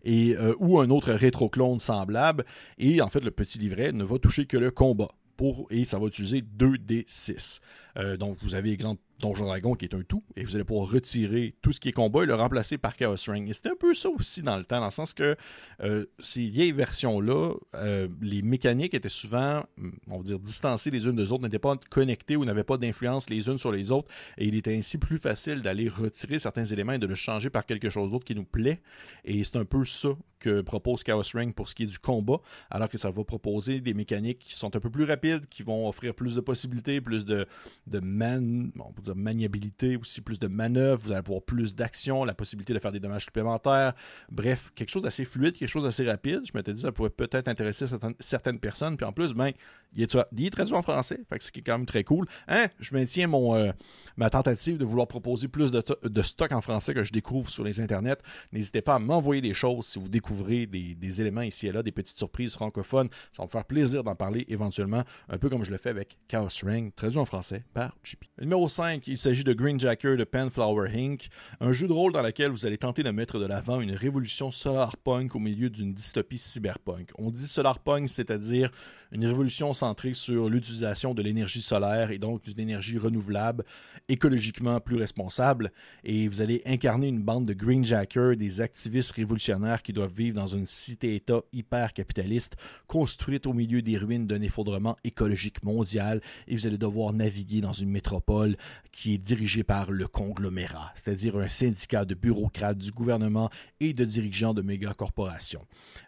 et, 0.03 0.35
euh, 0.37 0.53
ou 0.59 0.79
un 0.79 0.89
autre 0.89 1.13
rétro-clone 1.13 1.79
semblable. 1.79 2.45
Et 2.77 3.01
en 3.01 3.09
fait, 3.09 3.23
le 3.23 3.31
petit 3.31 3.59
livret 3.59 3.91
ne 3.91 4.03
va 4.03 4.19
toucher 4.19 4.45
que 4.45 4.57
le 4.57 4.71
combat. 4.71 5.09
Pour, 5.37 5.67
et 5.69 5.85
ça 5.85 5.97
va 5.97 6.07
utiliser 6.07 6.41
2D6. 6.41 7.61
Euh, 7.95 8.17
donc, 8.17 8.35
vous 8.41 8.55
avez 8.55 8.71
exemple 8.71 9.01
Donjon 9.19 9.45
Dragon 9.45 9.75
qui 9.75 9.85
est 9.85 9.93
un 9.93 10.01
tout, 10.01 10.23
et 10.35 10.43
vous 10.43 10.55
allez 10.55 10.63
pouvoir 10.63 10.89
retirer 10.89 11.55
tout 11.61 11.71
ce 11.71 11.79
qui 11.79 11.89
est 11.89 11.93
combat 11.93 12.23
et 12.23 12.25
le 12.25 12.35
remplacer 12.35 12.77
par 12.77 12.95
Chaos 12.95 13.15
Ring. 13.27 13.49
Et 13.49 13.53
c'était 13.53 13.69
un 13.69 13.75
peu 13.75 13.93
ça 13.93 14.09
aussi 14.09 14.41
dans 14.41 14.57
le 14.57 14.63
temps, 14.63 14.79
dans 14.79 14.85
le 14.85 14.91
sens 14.91 15.13
que 15.13 15.35
euh, 15.81 16.05
ces 16.19 16.45
vieilles 16.47 16.71
versions-là, 16.71 17.53
euh, 17.75 18.07
les 18.21 18.41
mécaniques 18.41 18.93
étaient 18.93 19.09
souvent, 19.09 19.63
on 20.07 20.17
va 20.17 20.23
dire, 20.23 20.39
distancées 20.39 20.91
les 20.91 21.05
unes 21.05 21.15
des 21.15 21.31
autres, 21.31 21.43
n'étaient 21.43 21.59
pas 21.59 21.77
connectées 21.89 22.35
ou 22.35 22.45
n'avaient 22.45 22.63
pas 22.63 22.77
d'influence 22.77 23.29
les 23.29 23.47
unes 23.47 23.57
sur 23.57 23.71
les 23.71 23.91
autres, 23.91 24.07
et 24.37 24.47
il 24.47 24.55
était 24.55 24.75
ainsi 24.75 24.97
plus 24.97 25.17
facile 25.17 25.61
d'aller 25.61 25.89
retirer 25.89 26.39
certains 26.39 26.65
éléments 26.65 26.93
et 26.93 26.99
de 26.99 27.07
le 27.07 27.15
changer 27.15 27.49
par 27.49 27.65
quelque 27.65 27.89
chose 27.89 28.11
d'autre 28.11 28.25
qui 28.25 28.35
nous 28.35 28.45
plaît. 28.45 28.81
Et 29.25 29.43
c'est 29.43 29.57
un 29.57 29.65
peu 29.65 29.85
ça 29.85 30.09
que 30.39 30.61
propose 30.61 31.03
Chaos 31.03 31.23
Ring 31.33 31.53
pour 31.53 31.67
ce 31.67 31.75
qui 31.75 31.83
est 31.83 31.87
du 31.87 31.99
combat, 31.99 32.39
alors 32.69 32.89
que 32.89 32.97
ça 32.97 33.11
va 33.11 33.23
proposer 33.23 33.81
des 33.81 33.93
mécaniques 33.93 34.39
qui 34.39 34.53
sont 34.53 34.73
un 34.75 34.79
peu 34.79 34.89
plus 34.89 35.03
rapides, 35.03 35.47
qui 35.47 35.63
vont 35.63 35.87
offrir 35.87 36.15
plus 36.15 36.35
de 36.35 36.41
possibilités, 36.41 37.01
plus 37.01 37.25
de, 37.25 37.45
de 37.87 37.99
man, 37.99 38.71
on 38.79 38.93
peut 38.93 39.01
dire 39.01 39.08
maniabilité, 39.13 39.97
aussi 39.97 40.21
plus 40.21 40.39
de 40.39 40.47
manœuvres, 40.47 41.01
vous 41.03 41.11
allez 41.11 41.19
avoir 41.19 41.41
plus 41.41 41.75
d'action, 41.75 42.23
la 42.23 42.33
possibilité 42.33 42.73
de 42.73 42.79
faire 42.79 42.91
des 42.91 42.99
dommages 42.99 43.25
supplémentaires. 43.25 43.93
Bref, 44.31 44.71
quelque 44.75 44.89
chose 44.89 45.03
d'assez 45.03 45.25
fluide, 45.25 45.57
quelque 45.57 45.69
chose 45.69 45.83
d'assez 45.83 46.05
rapide. 46.05 46.41
Je 46.45 46.51
m'étais 46.57 46.73
dit 46.73 46.81
ça 46.81 46.91
pourrait 46.91 47.09
peut-être 47.09 47.47
intéresser 47.47 47.85
certaines, 48.19 48.59
personnes. 48.59 48.97
Puis 48.97 49.05
en 49.05 49.11
plus, 49.11 49.33
ben, 49.33 49.51
il 49.95 50.03
est, 50.03 50.49
traduit 50.51 50.75
en 50.75 50.81
français, 50.81 51.19
fait 51.29 51.39
que 51.39 51.43
c'est 51.43 51.61
quand 51.61 51.77
même 51.77 51.85
très 51.85 52.03
cool. 52.03 52.25
Hein? 52.47 52.67
Je 52.79 52.93
maintiens 52.93 53.27
mon, 53.27 53.55
euh, 53.55 53.71
ma 54.17 54.29
tentative 54.29 54.77
de 54.77 54.85
vouloir 54.85 55.07
proposer 55.07 55.47
plus 55.47 55.71
de, 55.71 55.83
de, 56.03 56.21
stock 56.21 56.51
en 56.51 56.61
français 56.61 56.93
que 56.93 57.03
je 57.03 57.11
découvre 57.11 57.49
sur 57.49 57.63
les 57.63 57.79
internets. 57.79 58.17
N'hésitez 58.51 58.81
pas 58.81 58.95
à 58.95 58.99
m'envoyer 58.99 59.41
des 59.41 59.53
choses 59.53 59.85
si 59.85 59.99
vous 59.99 60.09
découvrez 60.09 60.65
des, 60.67 60.95
des, 60.95 61.21
éléments 61.21 61.41
ici 61.41 61.67
et 61.67 61.71
là, 61.71 61.83
des 61.83 61.91
petites 61.91 62.17
surprises 62.17 62.53
francophones. 62.53 63.09
Ça 63.31 63.43
va 63.43 63.45
me 63.45 63.49
faire 63.49 63.65
plaisir 63.65 64.03
d'en 64.03 64.15
parler 64.15 64.45
éventuellement, 64.47 65.03
un 65.27 65.37
peu 65.37 65.49
comme 65.49 65.63
je 65.63 65.71
le 65.71 65.77
fais 65.77 65.89
avec 65.89 66.17
Chaos 66.27 66.49
Ring, 66.63 66.93
traduit 66.95 67.19
en 67.19 67.25
français 67.25 67.63
par 67.73 67.95
JP. 68.03 68.25
Numéro 68.41 68.69
5, 68.69 68.98
il 69.07 69.17
s'agit 69.17 69.43
de 69.43 69.53
Green 69.53 69.79
Jacker 69.79 70.17
de 70.17 70.23
Penflower 70.23 70.89
Inc., 70.93 71.29
un 71.59 71.71
jeu 71.71 71.87
de 71.87 71.93
rôle 71.93 72.13
dans 72.13 72.21
lequel 72.21 72.51
vous 72.51 72.65
allez 72.65 72.77
tenter 72.77 73.03
de 73.03 73.11
mettre 73.11 73.39
de 73.39 73.45
l'avant 73.45 73.81
une 73.81 73.91
révolution 73.91 74.51
solarpunk 74.51 75.35
au 75.35 75.39
milieu 75.39 75.69
d'une 75.69 75.93
dystopie 75.93 76.37
cyberpunk. 76.37 77.11
On 77.17 77.31
dit 77.31 77.47
solarpunk, 77.47 78.09
c'est-à-dire 78.09 78.71
une 79.11 79.25
révolution 79.25 79.73
centrée 79.73 80.13
sur 80.13 80.49
l'utilisation 80.49 81.13
de 81.13 81.21
l'énergie 81.21 81.61
solaire 81.61 82.11
et 82.11 82.19
donc 82.19 82.43
d'une 82.43 82.59
énergie 82.59 82.97
renouvelable, 82.97 83.65
écologiquement 84.07 84.79
plus 84.79 84.97
responsable. 84.97 85.71
Et 86.03 86.27
vous 86.27 86.41
allez 86.41 86.61
incarner 86.65 87.07
une 87.07 87.21
bande 87.21 87.45
de 87.45 87.53
Green 87.53 87.83
Jackers, 87.83 88.37
des 88.37 88.61
activistes 88.61 89.13
révolutionnaires 89.13 89.81
qui 89.81 89.93
doivent 89.93 90.13
vivre 90.13 90.35
dans 90.35 90.47
une 90.47 90.65
cité-État 90.65 91.41
hyper 91.53 91.93
capitaliste, 91.93 92.55
construite 92.87 93.47
au 93.47 93.53
milieu 93.53 93.81
des 93.81 93.97
ruines 93.97 94.27
d'un 94.27 94.41
effondrement 94.41 94.95
écologique 95.03 95.63
mondial. 95.63 96.21
Et 96.47 96.55
vous 96.55 96.67
allez 96.67 96.77
devoir 96.77 97.13
naviguer 97.13 97.61
dans 97.61 97.73
une 97.73 97.89
métropole 97.89 98.55
qui 98.91 99.13
est 99.13 99.17
dirigée 99.17 99.63
par 99.63 99.91
le 99.91 100.07
conglomérat, 100.07 100.91
c'est-à-dire 100.95 101.37
un 101.37 101.47
syndicat 101.47 102.05
de 102.05 102.15
bureaucrates 102.15 102.77
du 102.77 102.91
gouvernement 102.91 103.49
et 103.79 103.93
de 103.93 104.05
dirigeants 104.05 104.53
de 104.53 104.61
méga 104.61 104.93
corporations. 104.93 105.65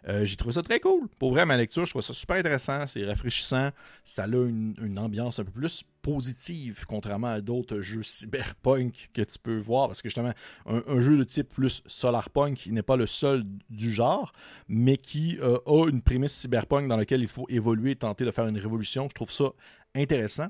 Euh, 0.08 0.24
j'ai 0.24 0.36
trouvé 0.36 0.54
ça 0.54 0.62
très 0.62 0.80
cool. 0.80 1.08
Pour 1.18 1.32
vrai, 1.32 1.46
ma 1.46 1.56
lecture, 1.56 1.86
je 1.86 1.90
trouve 1.90 2.02
ça 2.02 2.12
super 2.12 2.36
intéressant 2.36 2.86
c'est 2.86 3.04
rafraîchissant, 3.04 3.70
ça 4.04 4.24
a 4.24 4.26
une, 4.26 4.98
ambiance 4.98 5.38
un 5.38 5.44
peu 5.44 5.50
plus 5.50 5.84
positive, 6.02 6.84
contrairement 6.86 7.28
à 7.28 7.40
d'autres 7.40 7.80
jeux 7.80 8.02
cyberpunk 8.02 9.10
que 9.14 9.22
tu 9.22 9.38
peux 9.38 9.58
voir, 9.58 9.86
parce 9.86 10.02
que 10.02 10.08
justement, 10.08 10.32
un, 10.66 11.00
jeu 11.00 11.16
de 11.16 11.24
type 11.24 11.48
plus 11.48 11.82
solarpunk, 11.86 12.66
il 12.66 12.74
n'est 12.74 12.82
pas 12.82 12.96
le 12.96 13.06
seul 13.06 13.44
du 13.70 13.92
genre, 13.92 14.32
mais 14.68 14.96
qui 14.96 15.38
euh, 15.40 15.58
a 15.66 15.88
une 15.88 16.02
prémisse 16.02 16.32
cyberpunk 16.32 16.88
dans 16.88 16.96
laquelle 16.96 17.22
il 17.22 17.28
faut 17.28 17.46
évoluer 17.48 17.94
tenter 17.96 18.24
de 18.24 18.30
faire 18.30 18.46
une 18.46 18.58
révolution. 18.58 19.08
Je 19.08 19.14
trouve 19.14 19.32
ça 19.32 19.52
intéressant. 19.94 20.48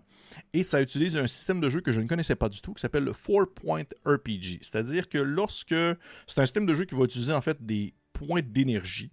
Et 0.55 0.63
ça 0.63 0.81
utilise 0.81 1.17
un 1.17 1.27
système 1.27 1.61
de 1.61 1.69
jeu 1.69 1.81
que 1.81 1.93
je 1.93 2.01
ne 2.01 2.07
connaissais 2.07 2.37
pas 2.37 2.49
du 2.49 2.61
tout, 2.63 2.73
qui 2.73 2.81
s'appelle 2.81 3.05
le 3.05 3.13
Four 3.13 3.53
Point 3.55 3.85
RPG. 4.07 4.59
C'est-à-dire 4.63 5.09
que 5.09 5.19
lorsque... 5.19 5.75
C'est 6.27 6.39
un 6.39 6.47
système 6.47 6.67
de 6.67 6.75
jeu 6.75 6.85
qui 6.85 6.95
va 6.95 7.05
utiliser 7.05 7.33
en 7.33 7.43
fait 7.43 7.65
des 7.65 7.95
points 8.13 8.41
d'énergie 8.43 9.13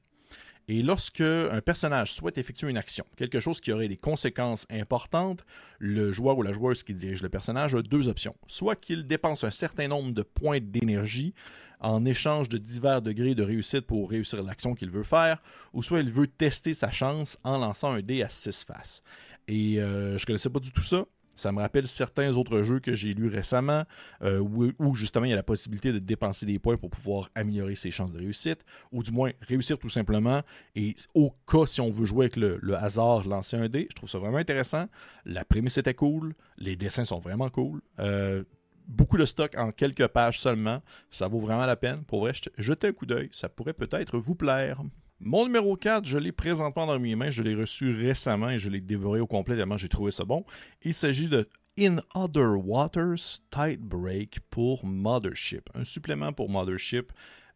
et 0.72 0.84
lorsque 0.84 1.22
un 1.22 1.62
personnage 1.62 2.14
souhaite 2.14 2.38
effectuer 2.38 2.70
une 2.70 2.78
action, 2.78 3.04
quelque 3.18 3.40
chose 3.40 3.60
qui 3.60 3.72
aurait 3.72 3.88
des 3.88 3.98
conséquences 3.98 4.68
importantes, 4.70 5.44
le 5.80 6.12
joueur 6.12 6.38
ou 6.38 6.44
la 6.44 6.52
joueuse 6.52 6.84
qui 6.84 6.94
dirige 6.94 7.24
le 7.24 7.30
personnage 7.30 7.74
a 7.74 7.82
deux 7.82 8.08
options. 8.08 8.36
Soit 8.46 8.76
qu'il 8.76 9.08
dépense 9.08 9.44
un 9.44 9.50
certain 9.50 9.88
nombre 9.88 10.12
de 10.12 10.22
points 10.22 10.60
d'énergie 10.62 11.34
en 11.80 12.06
échange 12.06 12.50
de 12.50 12.60
divers 12.60 13.02
degrés 13.02 13.34
de 13.34 13.42
réussite 13.42 13.88
pour 13.88 14.12
réussir 14.12 14.44
l'action 14.44 14.76
qu'il 14.76 14.92
veut 14.92 15.02
faire, 15.02 15.42
ou 15.74 15.82
soit 15.82 16.02
il 16.02 16.12
veut 16.12 16.28
tester 16.28 16.76
sa 16.76 16.92
chance 16.92 17.40
en 17.44 17.58
lançant 17.58 17.94
un 17.94 18.02
dé 18.02 18.22
à 18.22 18.30
six 18.30 18.64
faces. 18.64 19.02
Et 19.48 19.82
euh, 19.82 20.20
je 20.20 20.24
ne 20.24 20.26
connaissais 20.28 20.52
pas 20.52 20.60
du 20.60 20.72
tout 20.72 20.84
ça. 20.84 21.04
Ça 21.40 21.52
me 21.52 21.60
rappelle 21.60 21.88
certains 21.88 22.36
autres 22.36 22.62
jeux 22.64 22.80
que 22.80 22.96
j'ai 22.96 23.14
lus 23.14 23.30
récemment 23.30 23.84
euh, 24.22 24.40
où, 24.40 24.94
justement 24.94 25.26
il 25.26 25.30
y 25.30 25.34
a 25.34 25.38
la 25.38 25.44
possibilité 25.44 25.94
de 25.94 26.00
dépenser 26.00 26.46
des 26.46 26.60
points 26.60 26.78
pour 26.78 26.90
pouvoir 26.90 27.30
améliorer 27.34 27.76
ses 27.76 27.92
chances 27.92 28.12
de 28.12 28.20
réussite, 28.20 28.66
ou 28.92 29.04
du 29.04 29.12
moins 29.12 29.32
réussir 29.42 29.78
tout 29.80 29.90
simplement. 29.90 30.42
Et 30.76 30.96
au 31.14 31.32
cas 31.48 31.66
si 31.66 31.82
on 31.82 31.90
veut 31.90 32.06
jouer 32.06 32.26
avec 32.26 32.36
le, 32.36 32.60
hasard, 32.76 33.28
lancer 33.28 33.58
un 33.58 33.70
dé, 33.70 33.88
je 33.90 33.96
trouve 33.96 34.10
ça 34.10 34.20
vraiment 34.20 34.38
intéressant. 34.38 34.88
La 35.26 35.46
prémisse 35.46 35.78
était 35.78 35.94
cool, 35.94 36.36
les 36.58 36.76
dessins 36.76 37.06
sont 37.06 37.20
vraiment 37.20 37.50
cool. 37.50 37.82
Euh, 38.00 38.44
beaucoup 38.88 39.18
de 39.18 39.26
stock 39.26 39.56
en 39.58 39.72
quelques 39.72 40.08
pages 40.08 40.40
seulement. 40.40 40.82
Ça 41.12 41.28
vaut 41.28 41.40
vraiment 41.40 41.66
la 41.66 41.76
peine. 41.76 42.04
Pour 42.04 42.22
vrai, 42.22 42.34
jetez 42.58 42.88
un 42.88 42.92
coup 42.92 43.06
d'œil. 43.06 43.30
Ça 43.32 43.48
pourrait 43.48 43.74
peut-être 43.74 44.18
vous 44.18 44.36
plaire. 44.36 44.82
Mon 45.22 45.46
numéro 45.46 45.76
4, 45.76 46.06
je 46.06 46.18
l'ai 46.18 46.32
présentement 46.32 46.88
dans 46.88 46.98
mes 46.98 47.14
mains, 47.14 47.30
je 47.30 47.44
l'ai 47.44 47.54
reçu 47.54 47.92
récemment 47.92 48.50
et 48.50 48.58
je 48.58 48.70
l'ai 48.70 48.80
dévoré 48.80 49.20
au 49.20 49.28
complet 49.28 49.58
tellement 49.58 49.76
j'ai 49.76 49.90
trouvé 49.90 50.12
ça 50.12 50.24
bon. 50.24 50.46
Il 50.82 50.94
s'agit 50.94 51.28
de 51.28 51.50
In 51.78 51.98
Other 52.16 52.58
Waters 52.66 53.42
Tight 53.52 53.82
Break 53.82 54.40
pour 54.50 54.86
Mothership. 54.86 55.70
Un 55.76 55.84
supplément 55.84 56.32
pour 56.32 56.50
Mothership. 56.50 57.12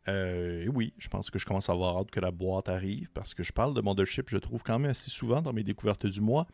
Euh, 0.09 0.67
oui, 0.73 0.93
je 0.97 1.07
pense 1.07 1.29
que 1.29 1.39
je 1.39 1.45
commence 1.45 1.69
à 1.69 1.71
avoir 1.71 1.97
hâte 1.97 2.11
que 2.11 2.19
la 2.19 2.31
boîte 2.31 2.67
arrive 2.67 3.09
parce 3.13 3.33
que 3.33 3.43
je 3.43 3.53
parle 3.53 3.73
de 3.73 3.79
Mothership, 3.79 4.29
je 4.29 4.39
trouve 4.39 4.61
quand 4.61 4.77
même 4.77 4.91
assez 4.91 5.09
souvent 5.09 5.41
dans 5.41 5.53
mes 5.53 5.63
découvertes 5.63 6.05
du 6.05 6.19
mois. 6.19 6.47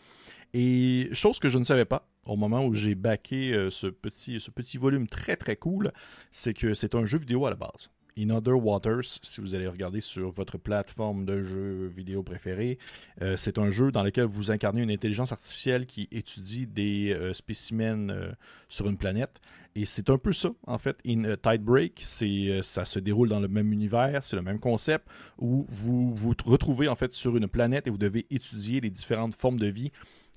Et 0.53 1.09
chose 1.11 1.39
que 1.39 1.49
je 1.49 1.57
ne 1.57 1.63
savais 1.63 1.85
pas 1.85 2.07
au 2.23 2.35
moment 2.35 2.63
où 2.63 2.75
j'ai 2.75 2.93
backé 2.93 3.53
euh, 3.55 3.71
ce, 3.71 3.87
petit, 3.87 4.39
ce 4.39 4.51
petit 4.51 4.77
volume 4.77 5.07
très 5.07 5.35
très 5.35 5.55
cool, 5.55 5.91
c'est 6.29 6.53
que 6.53 6.75
c'est 6.75 6.93
un 6.93 7.05
jeu 7.05 7.17
vidéo 7.17 7.47
à 7.47 7.49
la 7.49 7.55
base. 7.55 7.89
In 8.19 8.31
Other 8.31 8.55
Waters, 8.55 9.19
si 9.21 9.39
vous 9.39 9.55
allez 9.55 9.67
regarder 9.67 10.01
sur 10.01 10.29
votre 10.31 10.57
plateforme 10.57 11.23
de 11.23 11.41
jeu 11.41 11.87
vidéo 11.87 12.21
préférée, 12.21 12.77
euh, 13.21 13.37
c'est 13.37 13.57
un 13.57 13.69
jeu 13.69 13.91
dans 13.91 14.03
lequel 14.03 14.25
vous 14.25 14.51
incarnez 14.51 14.81
une 14.81 14.91
intelligence 14.91 15.31
artificielle 15.31 15.85
qui 15.85 16.09
étudie 16.11 16.67
des 16.67 17.13
euh, 17.13 17.31
spécimens 17.33 18.09
euh, 18.09 18.31
sur 18.67 18.89
une 18.89 18.97
planète. 18.97 19.39
Et 19.75 19.85
c'est 19.85 20.09
un 20.09 20.17
peu 20.17 20.33
ça, 20.33 20.49
en 20.67 20.77
fait. 20.77 20.97
In 21.05 21.35
Tide 21.41 21.63
Break, 21.63 22.01
ça 22.03 22.85
se 22.85 22.99
déroule 22.99 23.29
dans 23.29 23.39
le 23.39 23.47
même 23.47 23.71
univers, 23.71 24.21
c'est 24.23 24.35
le 24.35 24.41
même 24.41 24.59
concept, 24.59 25.07
où 25.37 25.65
vous 25.69 26.13
vous 26.13 26.33
retrouvez 26.45 26.89
en 26.89 26.95
fait 26.95 27.13
sur 27.13 27.37
une 27.37 27.47
planète 27.47 27.87
et 27.87 27.89
vous 27.89 27.97
devez 27.97 28.25
étudier 28.31 28.81
les 28.81 28.89
différentes 28.89 29.35
formes 29.35 29.59
de 29.59 29.67
vie. 29.67 29.91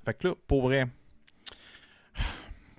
Fait 0.05 0.15
que 0.15 0.29
là, 0.29 0.35
pour 0.47 0.63
vrai, 0.63 0.87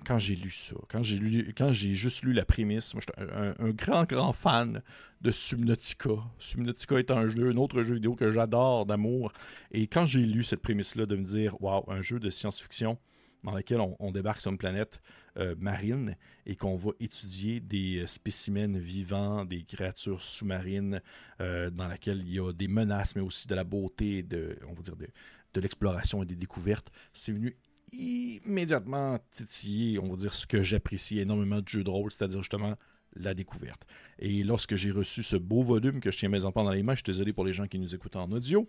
quand 0.04 0.18
j'ai 0.18 0.34
lu 0.34 0.50
ça, 0.50 0.76
quand 0.88 1.02
j'ai 1.02 1.18
lu, 1.18 1.54
quand 1.56 1.72
j'ai 1.72 1.94
juste 1.94 2.22
lu 2.22 2.32
la 2.32 2.44
prémisse, 2.44 2.94
moi 2.94 3.02
j'étais 3.06 3.32
un, 3.58 3.70
grand, 3.70 4.04
grand 4.04 4.32
fan 4.32 4.82
de 5.20 5.30
Subnautica. 5.30 6.10
Subnautica 6.38 6.98
est 6.98 7.10
un 7.10 7.26
jeu, 7.26 7.50
un 7.50 7.56
autre 7.56 7.82
jeu 7.82 7.94
vidéo 7.94 8.14
que 8.14 8.30
j'adore 8.30 8.86
d'amour. 8.86 9.32
Et 9.72 9.86
quand 9.86 10.06
j'ai 10.06 10.24
lu 10.24 10.44
cette 10.44 10.60
prémisse-là, 10.60 11.06
de 11.06 11.16
me 11.16 11.24
dire, 11.24 11.60
waouh, 11.60 11.84
un 11.90 12.02
jeu 12.02 12.20
de 12.20 12.30
science-fiction 12.30 12.98
dans 13.44 13.52
lequel 13.52 13.80
on, 13.80 14.10
débarque 14.10 14.40
sur 14.40 14.50
une 14.50 14.58
planète 14.58 15.00
euh, 15.36 15.54
marine 15.58 16.16
et 16.46 16.56
qu'on 16.56 16.76
va 16.76 16.92
étudier 16.98 17.60
des 17.60 17.98
euh, 17.98 18.06
spécimens 18.06 18.78
vivants, 18.78 19.44
des 19.44 19.64
créatures 19.64 20.22
sous-marines, 20.22 21.02
euh, 21.40 21.68
dans 21.68 21.86
laquelle 21.86 22.22
il 22.22 22.32
y 22.32 22.40
a 22.40 22.52
des 22.52 22.68
menaces, 22.68 23.14
mais 23.14 23.20
aussi 23.20 23.46
de 23.46 23.54
la 23.54 23.64
beauté, 23.64 24.22
de, 24.22 24.58
on 24.66 24.72
va 24.72 24.80
dire 24.80 24.96
de, 24.96 25.08
de 25.52 25.60
l'exploration 25.60 26.22
et 26.22 26.26
des 26.26 26.36
découvertes. 26.36 26.90
C'est 27.12 27.32
venu 27.32 27.54
immédiatement 27.94 29.18
titillé, 29.30 29.98
on 29.98 30.08
va 30.08 30.16
dire, 30.16 30.32
ce 30.32 30.46
que 30.46 30.62
j'apprécie 30.62 31.18
énormément 31.18 31.60
de 31.60 31.68
jeux 31.68 31.84
de 31.84 31.90
rôle, 31.90 32.10
c'est-à-dire 32.10 32.40
justement 32.42 32.74
la 33.16 33.34
découverte. 33.34 33.86
Et 34.18 34.42
lorsque 34.42 34.74
j'ai 34.74 34.90
reçu 34.90 35.22
ce 35.22 35.36
beau 35.36 35.62
volume 35.62 36.00
que 36.00 36.10
je 36.10 36.18
tiens 36.18 36.28
mes 36.28 36.44
enfants 36.44 36.64
dans 36.64 36.72
les 36.72 36.82
mains, 36.82 36.94
je 36.94 36.98
suis 36.98 37.12
désolé 37.12 37.32
pour 37.32 37.44
les 37.44 37.52
gens 37.52 37.66
qui 37.66 37.78
nous 37.78 37.94
écoutent 37.94 38.16
en 38.16 38.30
audio, 38.32 38.66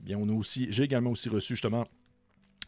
eh 0.00 0.04
bien 0.04 0.18
on 0.18 0.28
a 0.28 0.32
aussi, 0.32 0.66
j'ai 0.70 0.82
également 0.82 1.10
aussi 1.10 1.28
reçu 1.28 1.54
justement 1.54 1.84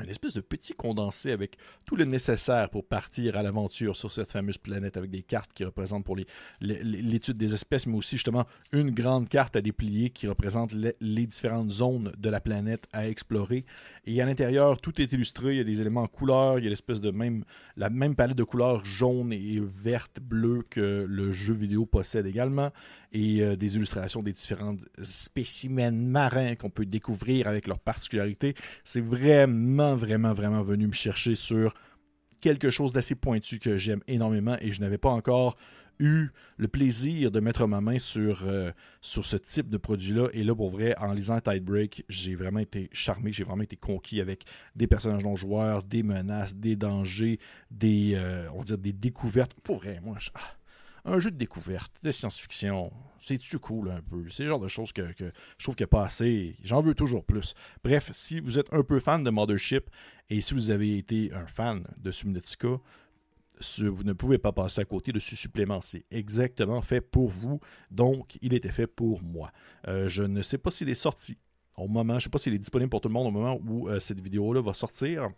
une 0.03 0.11
espèce 0.11 0.35
de 0.35 0.41
petit 0.41 0.73
condensé 0.73 1.33
avec 1.33 1.57
tout 1.87 1.97
le 1.97 2.05
nécessaire 2.05 2.71
pour 2.71 2.85
partir 2.85 3.37
à 3.37 3.43
l'aventure 3.43 3.97
sur 3.97 4.13
cette 4.13 4.31
fameuse 4.31 4.59
planète 4.59 4.97
avec 4.97 5.11
des 5.11 5.23
cartes 5.23 5.53
qui 5.53 5.65
représentent 5.65 6.05
pour 6.05 6.17
l'étude 6.61 7.37
des 7.37 7.55
espèces, 7.55 7.87
mais 7.87 7.97
aussi 7.97 8.17
justement 8.17 8.45
une 8.73 8.91
grande 8.91 9.29
carte 9.29 9.57
à 9.57 9.61
déplier 9.61 10.11
qui 10.11 10.27
représente 10.27 10.73
les, 10.73 11.27
différentes 11.27 11.71
zones 11.71 12.13
de 12.19 12.29
la 12.29 12.41
planète 12.41 12.87
à 12.93 13.09
explorer. 13.09 13.65
Et 14.05 14.21
à 14.21 14.27
l'intérieur, 14.27 14.81
tout 14.81 15.01
est 15.01 15.13
illustré, 15.13 15.55
il 15.55 15.57
y 15.59 15.61
a 15.61 15.65
des 15.65 15.81
éléments 15.81 16.03
en 16.03 16.09
couleur, 16.09 16.59
il 16.59 16.65
y 16.65 16.67
a 16.67 16.71
l'espèce 16.71 17.01
de 17.01 17.11
même, 17.11 17.45
la 17.77 17.91
même 17.91 18.15
palette 18.15 18.37
de 18.37 18.45
couleurs 18.45 18.85
jaune 18.85 19.33
et 19.33 19.61
verte, 19.61 20.21
bleu 20.21 20.63
que 20.69 21.07
le 21.09 21.33
jeu 21.33 21.55
vidéo 21.55 21.87
possède 21.87 22.27
également, 22.27 22.71
et 23.17 23.43
euh, 23.43 23.57
des 23.57 23.77
illustrations 23.77 24.23
des 24.23 24.33
différents 24.33 24.77
spécimens 25.03 25.91
marins 25.91 26.55
qu'on 26.55 26.69
peut 26.69 26.85
découvrir 26.85 27.49
avec 27.49 27.67
leurs 27.67 27.79
particularités. 27.79 28.55
C'est 28.85 29.01
vraiment 29.01 29.97
vraiment, 29.97 30.35
vraiment, 30.35 30.63
venu 30.63 30.87
me 30.87 30.93
chercher 30.93 31.35
sur 31.35 31.73
quelque 32.43 32.69
chose 32.69 32.93
d'assez 32.93 33.15
pointu 33.15 33.59
que 33.59 33.79
j'aime 33.79 34.03
énormément 34.07 34.57
et 34.61 34.71
je 34.71 34.83
n'avais 34.83 34.99
pas 34.99 35.09
encore 35.09 35.57
eu 35.99 36.29
le 36.59 36.69
plaisir 36.69 37.31
de 37.31 37.41
mettre 37.41 37.67
ma 37.67 37.81
main 37.81 37.99
sur, 37.99 38.43
euh, 38.45 38.71
ce 39.01 39.39
type 39.39 39.71
de 39.71 39.79
produit-là. 39.79 40.29
Et 40.35 40.45
là, 40.45 40.55
pour 40.55 40.69
vrai, 40.69 40.95
en 40.99 41.15
lisant 41.15 41.41
Tide 41.41 41.65
Break, 41.65 42.05
j'ai 42.11 42.35
vraiment 42.35 42.61
été 42.61 42.91
charmé, 42.93 43.33
j'ai 43.33 43.45
vraiment 43.45 43.63
été 43.63 43.77
conquis 43.77 44.21
avec 44.21 44.45
des 44.75 44.87
personnages 44.87 45.25
non 45.25 45.37
joueurs, 45.37 45.83
des 45.83 46.03
menaces, 46.03 46.55
des 46.55 46.77
dangers, 46.77 47.39
des, 47.71 48.13
euh, 48.15 48.47
on 48.53 48.59
va 48.59 48.65
dire, 48.65 48.79
des 48.79 48.93
découvertes. 48.93 49.55
Pour 49.63 49.77
vrai, 49.77 50.01
moi, 50.05 50.19
ah, 50.35 50.41
un 51.07 51.19
jeu 51.19 51.31
de 51.31 51.37
découverte, 51.37 51.93
de 52.03 52.11
science-fiction, 52.11 52.93
c'est-tu 53.21 53.59
cool 53.59 53.91
un 53.91 54.03
peu? 54.03 54.29
C'est 54.29 54.43
le 54.43 54.51
genre 54.51 54.61
de 54.61 54.69
choses 54.69 54.93
que, 54.93 55.07
je 55.19 55.65
trouve 55.65 55.75
qu'il 55.75 55.85
n'y 55.85 55.89
a 55.89 55.97
pas 55.99 56.05
assez. 56.05 56.57
J'en 56.63 56.83
veux 56.83 56.95
toujours 56.95 57.25
plus. 57.25 57.55
Bref, 57.83 58.11
si 58.13 58.41
vous 58.41 58.59
êtes 58.59 58.73
un 58.73 58.83
peu 58.83 59.01
fan 59.01 59.23
de 59.23 59.31
Mothership 59.31 59.89
et 60.29 60.41
si 60.41 60.55
vous 60.55 60.71
avez 60.71 60.99
été 60.99 61.33
un 61.33 61.47
fan 61.47 61.87
de 61.97 62.11
Subnautica, 62.11 62.79
vous 63.79 64.05
ne 64.05 64.13
pouvez 64.13 64.39
pas 64.39 64.53
passer 64.53 64.83
à 64.83 64.85
côté 64.85 65.13
de 65.13 65.19
ce 65.19 65.37
supplément. 65.37 65.81
C'est 65.81 66.05
exactement 66.11 66.83
fait 66.83 67.01
pour 67.01 67.29
vous, 67.29 67.61
donc 67.91 68.37
il 68.43 68.53
était 68.53 68.73
fait 68.73 68.87
pour 68.87 69.23
moi. 69.23 69.51
Euh, 69.89 70.09
je 70.09 70.25
ne 70.25 70.43
sais 70.43 70.59
pas 70.59 70.71
s'il 70.71 70.89
est 70.89 70.95
sorti 70.95 71.39
au 71.77 71.89
moment, 71.89 72.15
je 72.15 72.17
ne 72.17 72.21
sais 72.23 72.31
pas 72.31 72.39
s'il 72.39 72.55
est 72.55 72.59
disponible 72.59 72.91
pour 72.91 73.01
tout 73.01 73.09
le 73.09 73.15
monde 73.15 73.29
au 73.29 73.31
moment 73.31 73.61
où 73.67 73.89
euh, 73.89 74.01
cette 74.01 74.21
vidéo-là 74.21 74.61
va 74.61 74.75
sortir. 74.75 75.31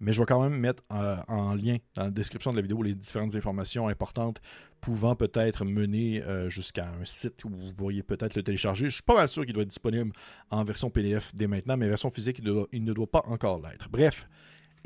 Mais 0.00 0.12
je 0.12 0.20
vais 0.20 0.26
quand 0.26 0.42
même 0.42 0.58
mettre 0.58 0.82
euh, 0.92 1.16
en 1.28 1.54
lien 1.54 1.78
dans 1.94 2.04
la 2.04 2.10
description 2.10 2.50
de 2.50 2.56
la 2.56 2.62
vidéo 2.62 2.82
les 2.82 2.94
différentes 2.94 3.34
informations 3.34 3.88
importantes 3.88 4.40
pouvant 4.80 5.16
peut-être 5.16 5.64
mener 5.64 6.22
jusqu'à 6.46 6.88
un 6.88 7.04
site 7.04 7.44
où 7.44 7.48
vous 7.48 7.74
pourriez 7.74 8.04
peut-être 8.04 8.36
le 8.36 8.44
télécharger. 8.44 8.88
Je 8.88 8.94
suis 8.94 9.02
pas 9.02 9.16
mal 9.16 9.26
sûr 9.26 9.44
qu'il 9.44 9.52
doit 9.52 9.64
être 9.64 9.70
disponible 9.70 10.12
en 10.50 10.62
version 10.62 10.88
PDF 10.88 11.34
dès 11.34 11.48
maintenant, 11.48 11.76
mais 11.76 11.88
version 11.88 12.10
physique, 12.10 12.40
il 12.72 12.84
ne 12.84 12.92
doit 12.92 13.10
pas 13.10 13.22
encore 13.26 13.60
l'être. 13.60 13.88
Bref, 13.90 14.28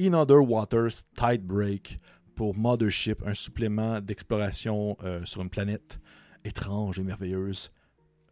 In 0.01 0.15
Other 0.15 0.41
Waters 0.43 1.05
Tide 1.15 1.43
Break 1.43 2.01
pour 2.35 2.57
Mothership, 2.57 3.23
un 3.27 3.35
supplément 3.35 4.01
d'exploration 4.01 4.97
euh, 5.05 5.25
sur 5.25 5.43
une 5.43 5.51
planète 5.51 5.99
étrange 6.45 6.99
et 6.99 7.03
merveilleuse. 7.03 7.69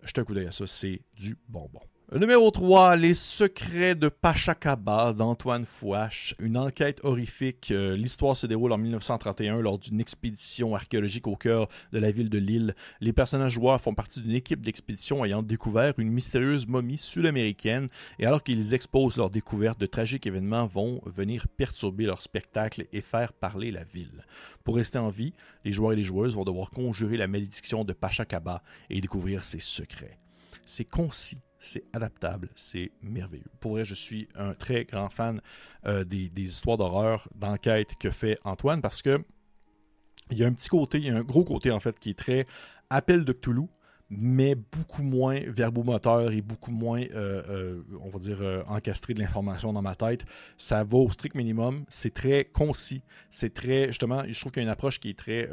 Jetez 0.03 0.23
un 0.23 0.25
coup 0.25 0.35
d'œil 0.35 0.47
à 0.47 0.53
ça, 0.53 0.67
c'est 0.67 1.03
du 1.15 1.37
bonbon. 1.49 1.81
Numéro 2.13 2.51
3, 2.51 2.97
Les 2.97 3.15
secrets 3.15 3.95
de 3.95 4.09
Pachacaba 4.09 5.13
d'Antoine 5.13 5.65
Fouache. 5.65 6.35
Une 6.41 6.57
enquête 6.57 7.01
horrifique. 7.05 7.71
Euh, 7.71 7.97
l'histoire 7.97 8.37
se 8.37 8.49
déroule 8.49 8.73
en 8.73 8.79
1931 8.79 9.61
lors 9.61 9.79
d'une 9.79 10.01
expédition 10.01 10.75
archéologique 10.75 11.29
au 11.29 11.37
cœur 11.37 11.69
de 11.93 12.01
la 12.01 12.11
ville 12.11 12.29
de 12.29 12.39
Lille. 12.39 12.75
Les 13.01 13.13
personnages 13.13 13.53
joueurs 13.53 13.81
font 13.81 13.95
partie 13.95 14.21
d'une 14.21 14.35
équipe 14.35 14.61
d'expédition 14.61 15.25
ayant 15.25 15.45
découvert 15.45 15.95
une 15.99 16.11
mystérieuse 16.11 16.67
momie 16.67 16.99
sud-américaine 16.99 17.87
et 18.19 18.27
alors 18.27 18.43
qu'ils 18.43 18.75
exposent 18.75 19.19
leur 19.19 19.31
découverte, 19.31 19.79
de 19.79 19.87
tragiques 19.87 20.27
événements 20.27 20.67
vont 20.67 21.01
venir 21.07 21.47
perturber 21.47 22.07
leur 22.07 22.23
spectacle 22.23 22.89
et 22.93 23.03
faire 23.03 23.33
parler 23.33 23.71
la 23.71 23.85
ville. 23.85 24.25
Pour 24.65 24.75
rester 24.75 24.99
en 24.99 25.11
vie, 25.11 25.33
les 25.65 25.71
joueurs 25.71 25.93
et 25.93 25.97
les 25.97 26.03
joueuses 26.03 26.35
vont 26.35 26.45
devoir 26.45 26.73
conjurer 26.73 27.17
la 27.17 27.29
malédiction 27.29 27.85
de 27.85 27.93
Pachacaba 27.93 28.65
et 28.89 29.01
découvrir 29.01 29.45
ses 29.45 29.61
secrets. 29.61 30.19
C'est 30.67 30.85
concis 30.85 31.39
c'est 31.61 31.85
adaptable, 31.93 32.49
c'est 32.57 32.91
merveilleux. 33.03 33.45
Pour 33.61 33.73
vrai, 33.73 33.85
je 33.85 33.95
suis 33.95 34.29
un 34.35 34.55
très 34.55 34.87
grand 34.87 35.11
fan 35.11 35.41
euh, 35.87 36.05
des, 36.05 36.31
histoires 36.37 36.79
d'horreur, 36.79 37.29
d'enquête 37.35 37.95
que 38.01 38.11
fait 38.11 38.39
Antoine 38.45 38.81
parce 38.81 39.03
que 39.03 39.23
il 40.31 40.39
y 40.39 40.45
a 40.45 40.47
un 40.47 40.53
petit 40.53 40.69
côté, 40.69 40.99
il 40.99 41.05
y 41.05 41.11
a 41.11 41.17
un 41.17 41.23
gros 41.23 41.45
côté 41.45 41.71
en 41.71 41.79
fait 41.79 41.99
qui 41.99 42.11
est 42.11 42.19
très 42.19 42.47
appel 42.89 43.25
de 43.25 43.33
Cthulhu, 43.33 43.67
mais 44.11 44.55
beaucoup 44.55 45.03
moins 45.03 45.39
verbomoteur 45.47 46.33
et 46.33 46.43
beaucoup 46.43 46.73
moins, 46.73 47.03
euh, 47.15 47.43
euh, 47.49 47.83
on 48.03 48.11
va 48.11 48.19
dire, 48.19 48.65
encastré 48.67 49.15
de 49.15 49.21
l'information 49.21 49.73
dans 49.73 49.83
ma 49.83 49.95
tête. 49.95 50.25
Ça 50.57 50.85
va 50.85 50.99
au 50.99 51.11
strict 51.11 51.35
minimum. 51.35 51.85
C'est 51.89 52.13
très 52.13 52.45
concis. 52.45 53.03
C'est 53.31 53.55
très, 53.55 53.87
justement, 53.87 54.23
je 54.29 54.39
trouve 54.39 54.53
qu'il 54.53 54.63
y 54.63 54.65
a 54.65 54.69
une 54.69 54.73
approche 54.73 54.99
qui 55.01 55.11
est 55.11 55.19
très 55.19 55.49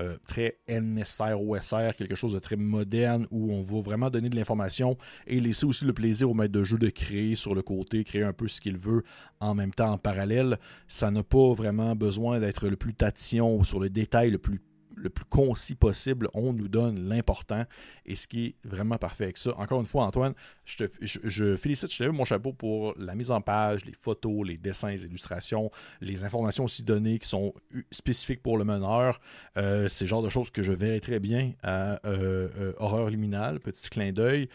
euh, 0.00 0.16
très 0.26 0.58
NSR, 0.68 1.38
OSR, 1.38 1.94
quelque 1.96 2.14
chose 2.14 2.32
de 2.32 2.38
très 2.38 2.56
moderne 2.56 3.26
où 3.30 3.52
on 3.52 3.60
va 3.60 3.80
vraiment 3.80 4.08
donner 4.08 4.30
de 4.30 4.36
l'information 4.36 4.96
et 5.26 5.38
laisser 5.38 5.66
aussi 5.66 5.84
le 5.84 5.92
plaisir 5.92 6.30
au 6.30 6.34
maître 6.34 6.52
de 6.52 6.64
jeu 6.64 6.78
de 6.78 6.88
créer 6.88 7.34
sur 7.34 7.54
le 7.54 7.60
côté, 7.60 8.02
créer 8.02 8.22
un 8.22 8.32
peu 8.32 8.48
ce 8.48 8.62
qu'il 8.62 8.78
veut 8.78 9.02
en 9.40 9.54
même 9.54 9.72
temps 9.72 9.92
en 9.92 9.98
parallèle. 9.98 10.58
Ça 10.88 11.10
n'a 11.10 11.22
pas 11.22 11.52
vraiment 11.52 11.94
besoin 11.94 12.40
d'être 12.40 12.68
le 12.68 12.76
plus 12.76 12.94
tatillon 12.94 13.64
sur 13.64 13.80
le 13.80 13.90
détail 13.90 14.30
le 14.30 14.38
plus 14.38 14.62
le 15.02 15.10
plus 15.10 15.24
concis 15.24 15.74
possible, 15.74 16.28
on 16.34 16.52
nous 16.52 16.68
donne 16.68 17.08
l'important 17.08 17.64
et 18.06 18.14
ce 18.14 18.26
qui 18.26 18.46
est 18.46 18.54
vraiment 18.64 18.96
parfait 18.96 19.24
avec 19.24 19.36
ça. 19.36 19.50
Encore 19.58 19.80
une 19.80 19.86
fois, 19.86 20.04
Antoine, 20.04 20.34
je, 20.64 20.84
te, 20.84 21.56
félicite, 21.56 21.90
je 21.90 21.98
te 21.98 22.02
lève 22.04 22.12
mon 22.12 22.24
chapeau 22.24 22.52
pour 22.52 22.94
la 22.98 23.14
mise 23.14 23.30
en 23.30 23.40
page, 23.40 23.84
les 23.84 23.92
photos, 23.92 24.46
les 24.46 24.56
dessins, 24.56 24.90
les 24.90 25.04
illustrations, 25.04 25.70
les 26.00 26.24
informations 26.24 26.64
aussi 26.64 26.82
données 26.82 27.18
qui 27.18 27.28
sont 27.28 27.52
spécifiques 27.90 28.42
pour 28.42 28.58
le 28.58 28.64
meneur. 28.64 29.20
Euh, 29.56 29.88
c'est 29.88 30.04
le 30.04 30.08
genre 30.08 30.22
de 30.22 30.28
choses 30.28 30.50
que 30.50 30.62
je 30.62 30.72
verrai 30.72 31.00
très 31.00 31.18
bien 31.18 31.52
à 31.62 31.94
euh, 32.06 32.48
euh, 32.58 32.72
Horreur 32.78 33.10
Liminale, 33.10 33.60
petit 33.60 33.90
clin 33.90 34.12
d'œil, 34.12 34.48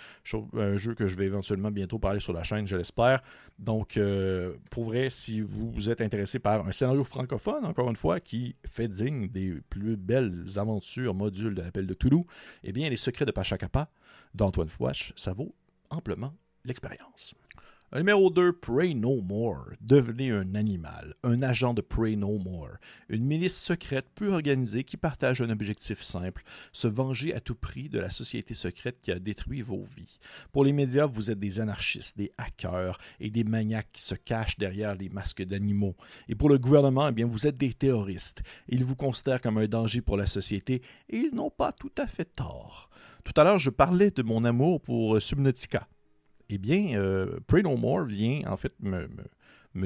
un 0.54 0.78
jeu 0.78 0.96
que 0.96 1.08
je 1.08 1.16
vais 1.16 1.26
éventuellement 1.26 1.72
bientôt 1.72 2.00
parler 2.00 2.20
sur 2.20 2.34
la 2.34 2.44
chaîne, 2.44 2.68
je 2.68 2.76
l'espère. 2.76 3.22
Donc, 3.60 4.00
pour 4.70 4.84
vrai, 4.86 5.10
si 5.10 5.42
vous 5.42 5.90
êtes 5.90 6.02
intéressé 6.02 6.40
par 6.40 6.68
un 6.68 6.72
scénario 6.72 7.04
francophone, 7.04 7.66
encore 7.66 7.90
une 7.90 7.96
fois, 7.96 8.20
qui 8.20 8.56
fait 8.66 8.88
digne 8.88 9.28
des 9.28 9.60
plus 9.70 9.98
belles 9.98 10.46
aventures 10.58 11.16
modules 11.16 11.56
de 11.56 11.62
l'appel 11.62 11.88
de 11.88 11.94
Toulouse, 11.94 12.26
eh 12.64 12.72
bien, 12.72 12.90
les 12.90 12.98
secrets 12.98 13.26
de 13.26 13.32
Pachacapa 13.32 13.90
d'Antoine 14.36 14.70
Fouache, 14.70 15.14
ça 15.16 15.34
vaut 15.34 15.56
amplement 15.90 16.34
l'expérience. 16.66 17.34
Numéro 17.96 18.30
2, 18.30 18.52
Pray 18.52 18.96
No 18.96 19.22
More. 19.22 19.72
Devenez 19.80 20.30
un 20.30 20.56
animal, 20.56 21.14
un 21.24 21.42
agent 21.42 21.74
de 21.74 21.80
Pray 21.80 22.18
No 22.18 22.38
More. 22.38 22.76
Une 23.08 23.24
milice 23.24 23.58
secrète 23.58 24.10
peu 24.14 24.34
organisée 24.34 24.84
qui 24.84 24.98
partage 24.98 25.42
un 25.42 25.50
objectif 25.50 26.04
simple, 26.04 26.44
se 26.74 26.90
venger 26.90 27.34
à 27.34 27.40
tout 27.40 27.56
prix 27.56 27.88
de 27.88 27.98
la 27.98 28.10
société 28.10 28.54
secrète 28.54 29.00
qui 29.02 29.10
a 29.10 29.20
détruit 29.20 29.62
vos 29.62 29.84
vies. 29.96 30.20
Pour 30.52 30.66
les 30.66 30.74
médias, 30.74 31.06
vous 31.06 31.32
êtes 31.32 31.40
des 31.40 31.62
anarchistes, 31.62 32.18
des 32.18 32.34
hackers 32.38 32.98
et 33.22 33.30
des 33.30 33.46
maniaques 33.46 33.94
qui 33.94 34.04
se 34.04 34.16
cachent 34.16 34.58
derrière 34.58 34.94
les 34.94 35.08
masques 35.08 35.44
d'animaux. 35.44 35.96
Et 36.28 36.36
pour 36.36 36.50
le 36.50 36.58
gouvernement, 36.58 37.08
eh 37.08 37.14
bien, 37.14 37.26
vous 37.26 37.48
êtes 37.48 37.58
des 37.58 37.72
terroristes. 37.72 38.44
Ils 38.68 38.84
vous 38.84 38.98
considèrent 38.98 39.40
comme 39.40 39.60
un 39.60 39.68
danger 39.68 40.02
pour 40.02 40.18
la 40.18 40.28
société 40.28 40.82
et 41.08 41.20
ils 41.20 41.34
n'ont 41.34 41.52
pas 41.52 41.72
tout 41.72 41.94
à 41.98 42.06
fait 42.06 42.26
tort. 42.26 42.90
Tout 43.24 43.34
à 43.40 43.46
l'heure, 43.46 43.60
je 43.60 43.70
parlais 43.70 44.12
de 44.12 44.24
mon 44.24 44.44
amour 44.44 44.82
pour 44.82 45.22
Subnautica 45.22 45.88
eh 46.50 46.58
bien, 46.58 46.98
euh, 46.98 47.40
Pray 47.48 47.64
No 47.64 47.76
More 47.76 48.06
vient 48.06 48.42
en 48.48 48.58
fait 48.58 48.74
me, 48.80 49.08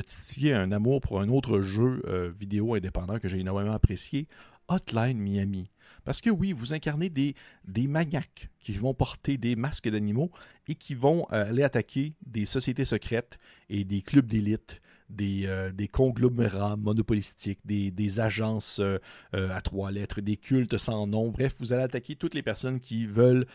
titiller 0.02 0.54
un 0.54 0.71
amour 0.71 1.02
pour 1.02 1.19
un 1.19 1.30
autre 1.30 1.62
jeu 1.62 2.02
euh, 2.08 2.32
vidéo 2.38 2.76
indépendant 2.76 3.19
que 3.19 3.28
j'ai 3.28 3.39
énormément 3.39 3.74
apprécié, 3.74 4.28
Hotline 4.67 5.17
Miami. 5.17 5.69
Parce 6.04 6.21
que 6.21 6.30
oui, 6.30 6.54
vous 6.54 6.74
incarnez 6.74 7.10
des, 7.10 7.36
des 7.67 7.88
maniaques 7.88 8.50
qui 8.60 8.74
vont 8.74 8.93
porter 8.93 9.38
des 9.38 9.56
masques 9.56 9.89
d'animaux 9.89 10.32
et 10.67 10.76
qui 10.76 10.95
vont 10.95 11.28
euh, 11.32 11.50
aller 11.50 11.63
attaquer 11.63 12.15
des 12.26 12.45
sociétés 12.45 12.86
secrètes 12.86 13.38
et 13.69 13.84
des 13.84 14.02
clubs 14.02 14.26
d'élite 14.26 14.82
des, 15.12 15.43
euh, 15.45 15.71
des 15.71 15.88
conglomérats 15.88 16.76
monopolistiques, 16.76 17.60
des, 17.65 18.19
agences 18.19 18.80
euh, 18.80 18.97
euh, 19.36 19.50
à 19.56 19.62
trois 19.62 19.91
lettres, 19.91 20.21
des 20.21 20.38
cultes 20.38 20.78
sans 20.78 21.08
nom. 21.08 21.30
Bref, 21.30 21.54
vous 21.60 21.74
allez 21.74 21.84
attaquer 21.84 22.15
toutes 22.15 22.34
les 22.34 22.41
personnes 22.41 22.80
qui 22.80 23.06
veulent 23.06 23.45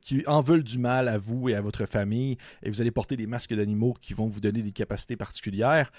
qui 0.00 0.22
en 0.26 0.40
veulent 0.40 0.62
du 0.62 0.78
mal 0.78 1.08
à 1.08 1.18
vous 1.18 1.48
et 1.48 1.54
à 1.54 1.60
votre 1.60 1.86
famille, 1.86 2.36
et 2.62 2.70
vous 2.70 2.80
allez 2.80 2.90
porter 2.90 3.16
des 3.16 3.26
masques 3.26 3.54
d'animaux 3.54 3.94
qui 4.00 4.14
vont 4.14 4.26
vous 4.26 4.40
donner 4.40 4.62
des 4.62 4.72
capacités 4.72 5.16
particulières. 5.16 5.90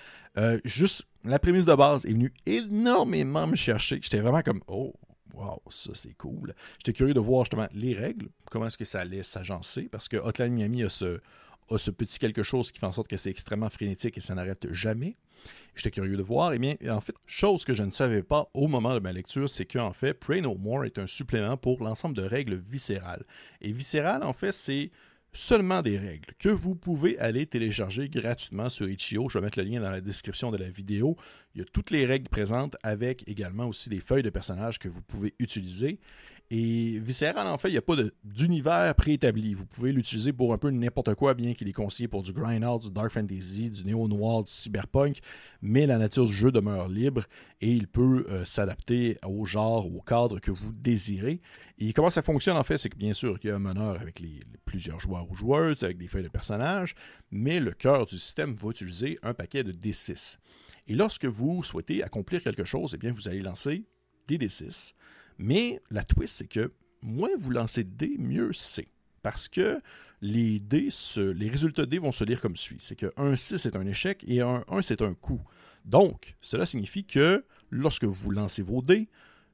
juste 0.63 1.05
la 1.25 1.39
prémisse 1.39 1.65
de 1.65 1.73
base 1.73 2.05
est 2.05 2.11
venue 2.11 2.33
énormément 2.45 3.47
me 3.47 3.55
chercher. 3.55 3.99
J'étais 4.01 4.19
vraiment 4.19 4.41
comme 4.41 4.61
oh 4.67 4.93
Wow, 5.33 5.61
ça 5.69 5.91
c'est 5.95 6.13
cool. 6.13 6.53
J'étais 6.77 6.93
curieux 6.93 7.15
de 7.15 7.19
voir 7.19 7.45
justement 7.45 7.67
les 7.73 7.95
règles, 7.95 8.29
comment 8.51 8.67
est-ce 8.67 8.77
que 8.77 8.85
ça 8.85 8.99
allait 8.99 9.23
s'agencer, 9.23 9.89
parce 9.91 10.07
que 10.07 10.17
Hotline 10.17 10.53
Miami 10.53 10.83
a 10.83 10.89
ce, 10.89 11.19
a 11.69 11.77
ce 11.77 11.91
petit 11.91 12.19
quelque 12.19 12.43
chose 12.43 12.71
qui 12.71 12.79
fait 12.79 12.85
en 12.85 12.91
sorte 12.91 13.07
que 13.07 13.17
c'est 13.17 13.29
extrêmement 13.29 13.69
frénétique 13.69 14.17
et 14.17 14.21
ça 14.21 14.35
n'arrête 14.35 14.71
jamais. 14.71 15.15
J'étais 15.75 15.91
curieux 15.91 16.17
de 16.17 16.21
voir. 16.21 16.53
Et 16.53 16.55
eh 16.55 16.59
bien, 16.59 16.75
en 16.89 17.01
fait, 17.01 17.15
chose 17.25 17.65
que 17.65 17.73
je 17.73 17.83
ne 17.83 17.91
savais 17.91 18.23
pas 18.23 18.49
au 18.53 18.67
moment 18.67 18.93
de 18.93 18.99
ma 18.99 19.11
lecture, 19.11 19.49
c'est 19.49 19.65
qu'en 19.65 19.93
fait, 19.93 20.13
Pray 20.13 20.41
No 20.41 20.55
More 20.55 20.85
est 20.85 20.99
un 20.99 21.07
supplément 21.07 21.57
pour 21.57 21.83
l'ensemble 21.83 22.15
de 22.15 22.23
règles 22.23 22.55
viscérales. 22.55 23.23
Et 23.61 23.71
viscérales, 23.71 24.23
en 24.23 24.33
fait, 24.33 24.51
c'est 24.51 24.91
seulement 25.33 25.81
des 25.81 25.97
règles 25.97 26.33
que 26.37 26.49
vous 26.49 26.75
pouvez 26.75 27.17
aller 27.17 27.47
télécharger 27.47 28.07
gratuitement 28.07 28.69
sur 28.69 28.87
Itch.io. 28.87 29.29
Je 29.29 29.39
vais 29.39 29.45
mettre 29.45 29.59
le 29.59 29.65
lien 29.65 29.81
dans 29.81 29.89
la 29.89 30.01
description 30.01 30.51
de 30.51 30.57
la 30.57 30.69
vidéo. 30.69 31.17
Il 31.55 31.59
y 31.59 31.61
a 31.61 31.65
toutes 31.65 31.89
les 31.89 32.05
règles 32.05 32.29
présentes 32.29 32.75
avec 32.83 33.27
également 33.27 33.65
aussi 33.65 33.89
des 33.89 33.99
feuilles 33.99 34.23
de 34.23 34.29
personnages 34.29 34.77
que 34.77 34.87
vous 34.87 35.01
pouvez 35.01 35.33
utiliser. 35.39 35.99
Et 36.51 36.99
Visceral, 36.99 37.47
en 37.47 37.57
fait, 37.57 37.69
il 37.69 37.71
n'y 37.71 37.77
a 37.77 37.81
pas 37.81 37.95
d'univers 38.23 38.93
préétabli. 38.95 39.53
Vous 39.53 39.65
pouvez 39.65 39.91
l'utiliser 39.91 40.33
pour 40.33 40.53
un 40.53 40.57
peu 40.57 40.69
n'importe 40.69 41.15
quoi, 41.15 41.33
bien 41.33 41.53
qu'il 41.53 41.67
est 41.67 41.73
conseillé 41.73 42.07
pour 42.07 42.21
du 42.21 42.31
grind 42.31 42.63
du 42.79 42.91
dark 42.91 43.11
fantasy, 43.11 43.71
du 43.71 43.83
néo-noir, 43.85 44.43
du 44.43 44.51
cyberpunk, 44.51 45.19
mais 45.61 45.87
la 45.87 45.97
nature 45.97 46.25
du 46.25 46.33
jeu 46.33 46.51
demeure 46.51 46.89
libre 46.89 47.23
et 47.61 47.71
il 47.71 47.87
peut 47.87 48.25
euh, 48.29 48.45
s'adapter 48.45 49.17
au 49.25 49.45
genre, 49.45 49.87
au 49.87 50.01
cadre 50.01 50.39
que 50.39 50.51
vous 50.51 50.71
désirez. 50.73 51.41
Et 51.79 51.91
comment 51.91 52.09
ça 52.11 52.21
fonctionne, 52.21 52.57
en 52.57 52.63
fait, 52.63 52.77
c'est 52.77 52.89
que 52.89 52.97
bien 52.97 53.13
sûr, 53.13 53.39
il 53.41 53.47
y 53.47 53.49
a 53.49 53.55
un 53.55 53.59
meneur 53.59 53.99
avec 53.99 54.21
plusieurs 54.65 54.99
joueurs 54.99 55.29
ou 55.31 55.33
joueuses, 55.33 55.83
avec 55.83 55.97
des 55.97 56.07
feuilles 56.07 56.23
de 56.23 56.29
personnages, 56.29 56.93
mais 57.31 57.59
le 57.59 57.71
cœur 57.71 58.05
du 58.05 58.17
système 58.17 58.53
va 58.53 58.69
utiliser 58.69 59.17
un 59.23 59.33
paquet 59.33 59.63
de 59.63 59.71
D6. 59.71 60.37
Et 60.87 60.95
lorsque 60.95 61.25
vous 61.25 61.63
souhaitez 61.63 62.03
accomplir 62.03 62.43
quelque 62.43 62.65
chose, 62.65 62.91
eh 62.93 62.97
bien, 62.97 63.11
vous 63.11 63.27
allez 63.27 63.41
lancer 63.41 63.85
des 64.27 64.37
D6 64.37 64.93
mais 65.37 65.81
la 65.89 66.03
twist, 66.03 66.35
c'est 66.35 66.47
que 66.47 66.73
moins 67.01 67.35
vous 67.37 67.51
lancez 67.51 67.83
de 67.83 67.89
dés, 67.89 68.15
mieux 68.17 68.53
c'est. 68.53 68.87
Parce 69.21 69.47
que 69.47 69.79
les 70.21 70.59
dés, 70.59 70.89
les 71.17 71.49
résultats 71.49 71.85
dés 71.85 71.99
vont 71.99 72.11
se 72.11 72.23
lire 72.23 72.41
comme 72.41 72.55
suit. 72.55 72.77
C'est 72.79 72.95
que 72.95 73.11
1 73.17 73.35
6 73.35 73.65
est 73.65 73.75
un 73.75 73.85
échec 73.85 74.23
et 74.27 74.41
un 74.41 74.63
1 74.69 74.81
c'est 74.81 75.01
un 75.01 75.13
coup. 75.13 75.41
Donc, 75.85 76.35
cela 76.41 76.65
signifie 76.65 77.05
que 77.05 77.43
lorsque 77.69 78.05
vous 78.05 78.31
lancez 78.31 78.61
vos 78.61 78.81
dés, 78.81 79.09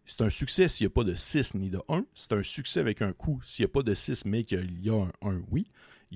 c'est 0.06 0.22
un 0.22 0.30
succès 0.30 0.68
s'il 0.68 0.86
n'y 0.86 0.92
a 0.92 0.94
pas 0.94 1.04
de 1.04 1.14
6 1.14 1.56
ni 1.56 1.70
de 1.70 1.80
1. 1.88 2.06
C'est 2.14 2.34
un 2.34 2.44
succès 2.44 2.80
avec 2.80 3.02
un 3.02 3.14
coup 3.14 3.42
s'il 3.44 3.64
n'y 3.64 3.70
a 3.70 3.74
pas 3.74 3.84
de 3.84 3.94
6 3.94 4.26
mais 4.26 4.44
qu'il 4.44 4.86
y 4.86 4.90
a 4.90 4.96
un 4.96 5.12
1 5.22 5.42
oui. 5.52 5.70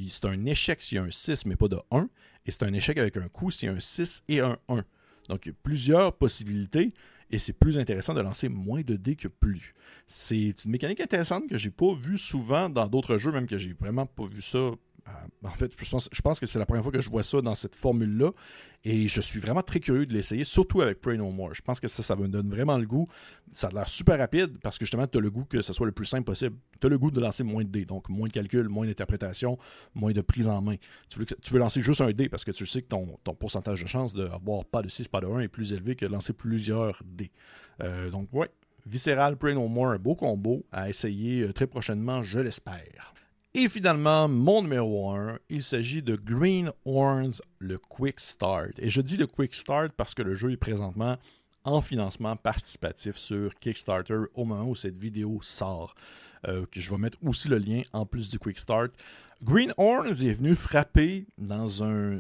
C'est 0.10 0.26
un 0.26 0.46
échec 0.46 0.82
s'il 0.82 0.98
y 0.98 1.00
a 1.00 1.04
un 1.04 1.12
6 1.12 1.46
mais 1.46 1.56
pas 1.56 1.68
de 1.68 1.80
1. 1.92 2.10
Et 2.46 2.52
c'est 2.52 2.64
un 2.64 2.74
échec 2.74 2.98
avec 2.98 3.18
un 3.18 3.28
coup 3.28 3.52
s'il 3.52 3.68
y 3.68 3.72
a 3.72 3.76
un 3.76 3.80
6 3.80 4.24
et 4.28 4.40
un 4.40 4.58
1. 4.68 4.84
Donc, 5.30 5.46
il 5.46 5.50
y 5.50 5.52
a 5.52 5.56
plusieurs 5.64 6.18
possibilités 6.18 6.94
et 7.34 7.40
c'est 7.40 7.54
plus 7.54 7.80
intéressant 7.80 8.14
de 8.14 8.22
lancer 8.22 8.48
moins 8.48 8.82
de 8.82 8.96
dés 8.96 9.16
que 9.16 9.28
plus. 9.28 9.74
C'est 10.06 10.54
une 10.66 10.72
mécanique 10.72 11.02
intéressante 11.02 11.50
que 11.50 11.58
j'ai 11.58 11.72
pas 11.72 11.92
vue 11.96 12.20
souvent 12.20 12.70
dans 12.70 12.88
d'autres 12.88 13.18
jeux, 13.18 13.32
même 13.32 13.48
que 13.48 13.58
j'ai 13.58 13.74
vraiment 13.74 14.06
pas 14.06 14.26
vu 14.26 14.40
ça 14.40 14.72
en 15.44 15.50
fait, 15.50 15.72
je 15.78 16.22
pense, 16.22 16.40
que 16.40 16.46
c'est 16.46 16.60
la 16.60 16.66
première 16.66 16.84
fois 16.84 16.92
que 16.92 17.02
je 17.02 17.10
vois 17.10 17.24
ça 17.24 17.42
dans 17.42 17.56
cette 17.56 17.76
formule-là. 17.76 18.32
Et 18.86 19.08
je 19.08 19.22
suis 19.22 19.40
vraiment 19.40 19.62
très 19.62 19.80
curieux 19.80 20.06
de 20.06 20.14
l'essayer, 20.14 20.44
surtout 20.44 20.82
avec 20.82 21.00
Pray 21.00 21.18
No 21.18 21.30
More. 21.32 21.54
Je 21.54 21.62
pense 21.62 21.80
que 21.80 21.88
ça, 21.88 22.04
ça 22.04 22.16
me 22.16 22.28
donne 22.28 22.50
vraiment 22.50 22.78
le 22.78 22.86
goût. 22.86 23.08
Ça 23.54 23.68
a 23.68 23.72
l'air 23.72 23.88
super 23.88 24.18
rapide 24.18 24.58
parce 24.62 24.78
que 24.78 24.86
justement, 24.86 25.08
tu 25.08 25.18
as 25.18 25.22
le 25.22 25.32
goût 25.32 25.46
que 25.46 25.62
ce 25.62 25.72
soit 25.72 25.86
le 25.86 25.94
plus 25.94 26.06
simple 26.06 26.26
possible. 26.26 26.56
Tu 26.82 26.88
as 26.88 26.90
le 26.90 26.98
goût 26.98 27.12
de 27.12 27.20
lancer 27.22 27.44
moins 27.44 27.64
de 27.64 27.70
dés. 27.70 27.86
Donc, 27.86 28.10
moins 28.10 28.28
de 28.28 28.34
calcul, 28.34 28.68
moins 28.68 28.86
d'interprétation, 28.86 29.58
moins 29.94 30.12
de 30.12 30.22
prise 30.22 30.48
en 30.48 30.62
main. 30.62 30.76
Tu 31.10 31.20
veux, 31.20 31.26
tu 31.26 31.54
veux, 31.54 31.60
lancer 31.60 31.82
juste 31.82 32.02
un 32.02 32.12
dé 32.12 32.28
parce 32.28 32.44
que 32.44 32.52
tu 32.52 32.66
sais 32.66 32.82
que 32.82 32.88
ton, 32.88 33.06
pourcentage 33.36 33.84
de 33.84 33.88
chance 33.88 34.14
d'avoir 34.14 34.66
pas 34.66 34.82
de 34.82 34.90
6, 34.90 35.08
pas 35.08 35.22
de 35.22 35.28
1 35.28 35.40
est 35.40 35.48
plus 35.48 35.74
élevé 35.74 35.96
que 35.96 36.06
de 36.06 36.12
lancer 36.12 36.34
plusieurs 36.34 37.02
dés. 37.06 37.32
Euh, 37.82 38.10
donc, 38.10 38.28
ouais. 38.34 38.50
Visceral, 38.86 39.38
Pray 39.38 39.56
No 39.56 39.68
More, 39.70 39.92
un 39.92 39.98
beau 39.98 40.16
combo 40.16 40.66
à 40.74 40.90
essayer 40.90 41.44
euh, 41.44 41.54
très 41.54 41.68
prochainement, 41.68 42.22
je 42.22 42.40
l'espère. 42.40 43.14
Et 43.56 43.70
finalement, 43.70 44.28
mon 44.28 44.64
numéro 44.64 45.12
1, 45.12 45.38
il 45.50 45.62
s'agit 45.62 46.02
de 46.02 46.16
Green 46.16 46.72
Horns, 46.86 47.34
le 47.60 47.78
Quick 47.78 48.20
Start. 48.20 48.72
Et 48.80 48.90
je 48.90 49.00
dis 49.00 49.16
le 49.16 49.28
Quick 49.28 49.54
Start 49.54 49.92
parce 49.96 50.16
que 50.16 50.24
le 50.24 50.34
jeu 50.34 50.52
est 50.52 50.58
présentement 50.58 51.20
en 51.64 51.80
financement 51.80 52.36
participatif 52.36 53.16
sur 53.16 53.54
Kickstarter 53.60 54.22
au 54.34 54.46
moment 54.46 54.68
où 54.68 54.74
cette 54.74 54.98
vidéo 54.98 55.40
sort. 55.44 55.94
Euh, 56.48 56.66
je 56.72 56.90
vais 56.90 56.98
mettre 56.98 57.20
aussi 57.24 57.48
le 57.48 57.60
lien 57.60 57.84
en 57.94 58.08
plus 58.08 58.32
du 58.32 58.40
Quick 58.40 58.58
Start. 58.58 58.90
Green 59.44 59.74
Horns 59.76 60.24
est 60.24 60.36
venu 60.36 60.56
frapper 60.56 61.26
dans 61.38 61.84
un, 61.84 62.18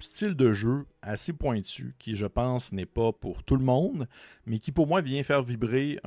style 0.00 0.34
de 0.34 0.54
jeu 0.54 0.86
assez 1.02 1.34
pointu 1.34 1.94
qui, 1.98 2.16
je 2.16 2.24
pense, 2.24 2.72
n'est 2.72 2.86
pas 2.86 3.12
pour 3.12 3.42
tout 3.42 3.56
le 3.56 3.64
monde, 3.64 4.08
mais 4.46 4.58
qui 4.58 4.72
pour 4.72 4.86
moi 4.86 5.02
vient 5.02 5.22
faire 5.24 5.42
vibrer 5.42 6.00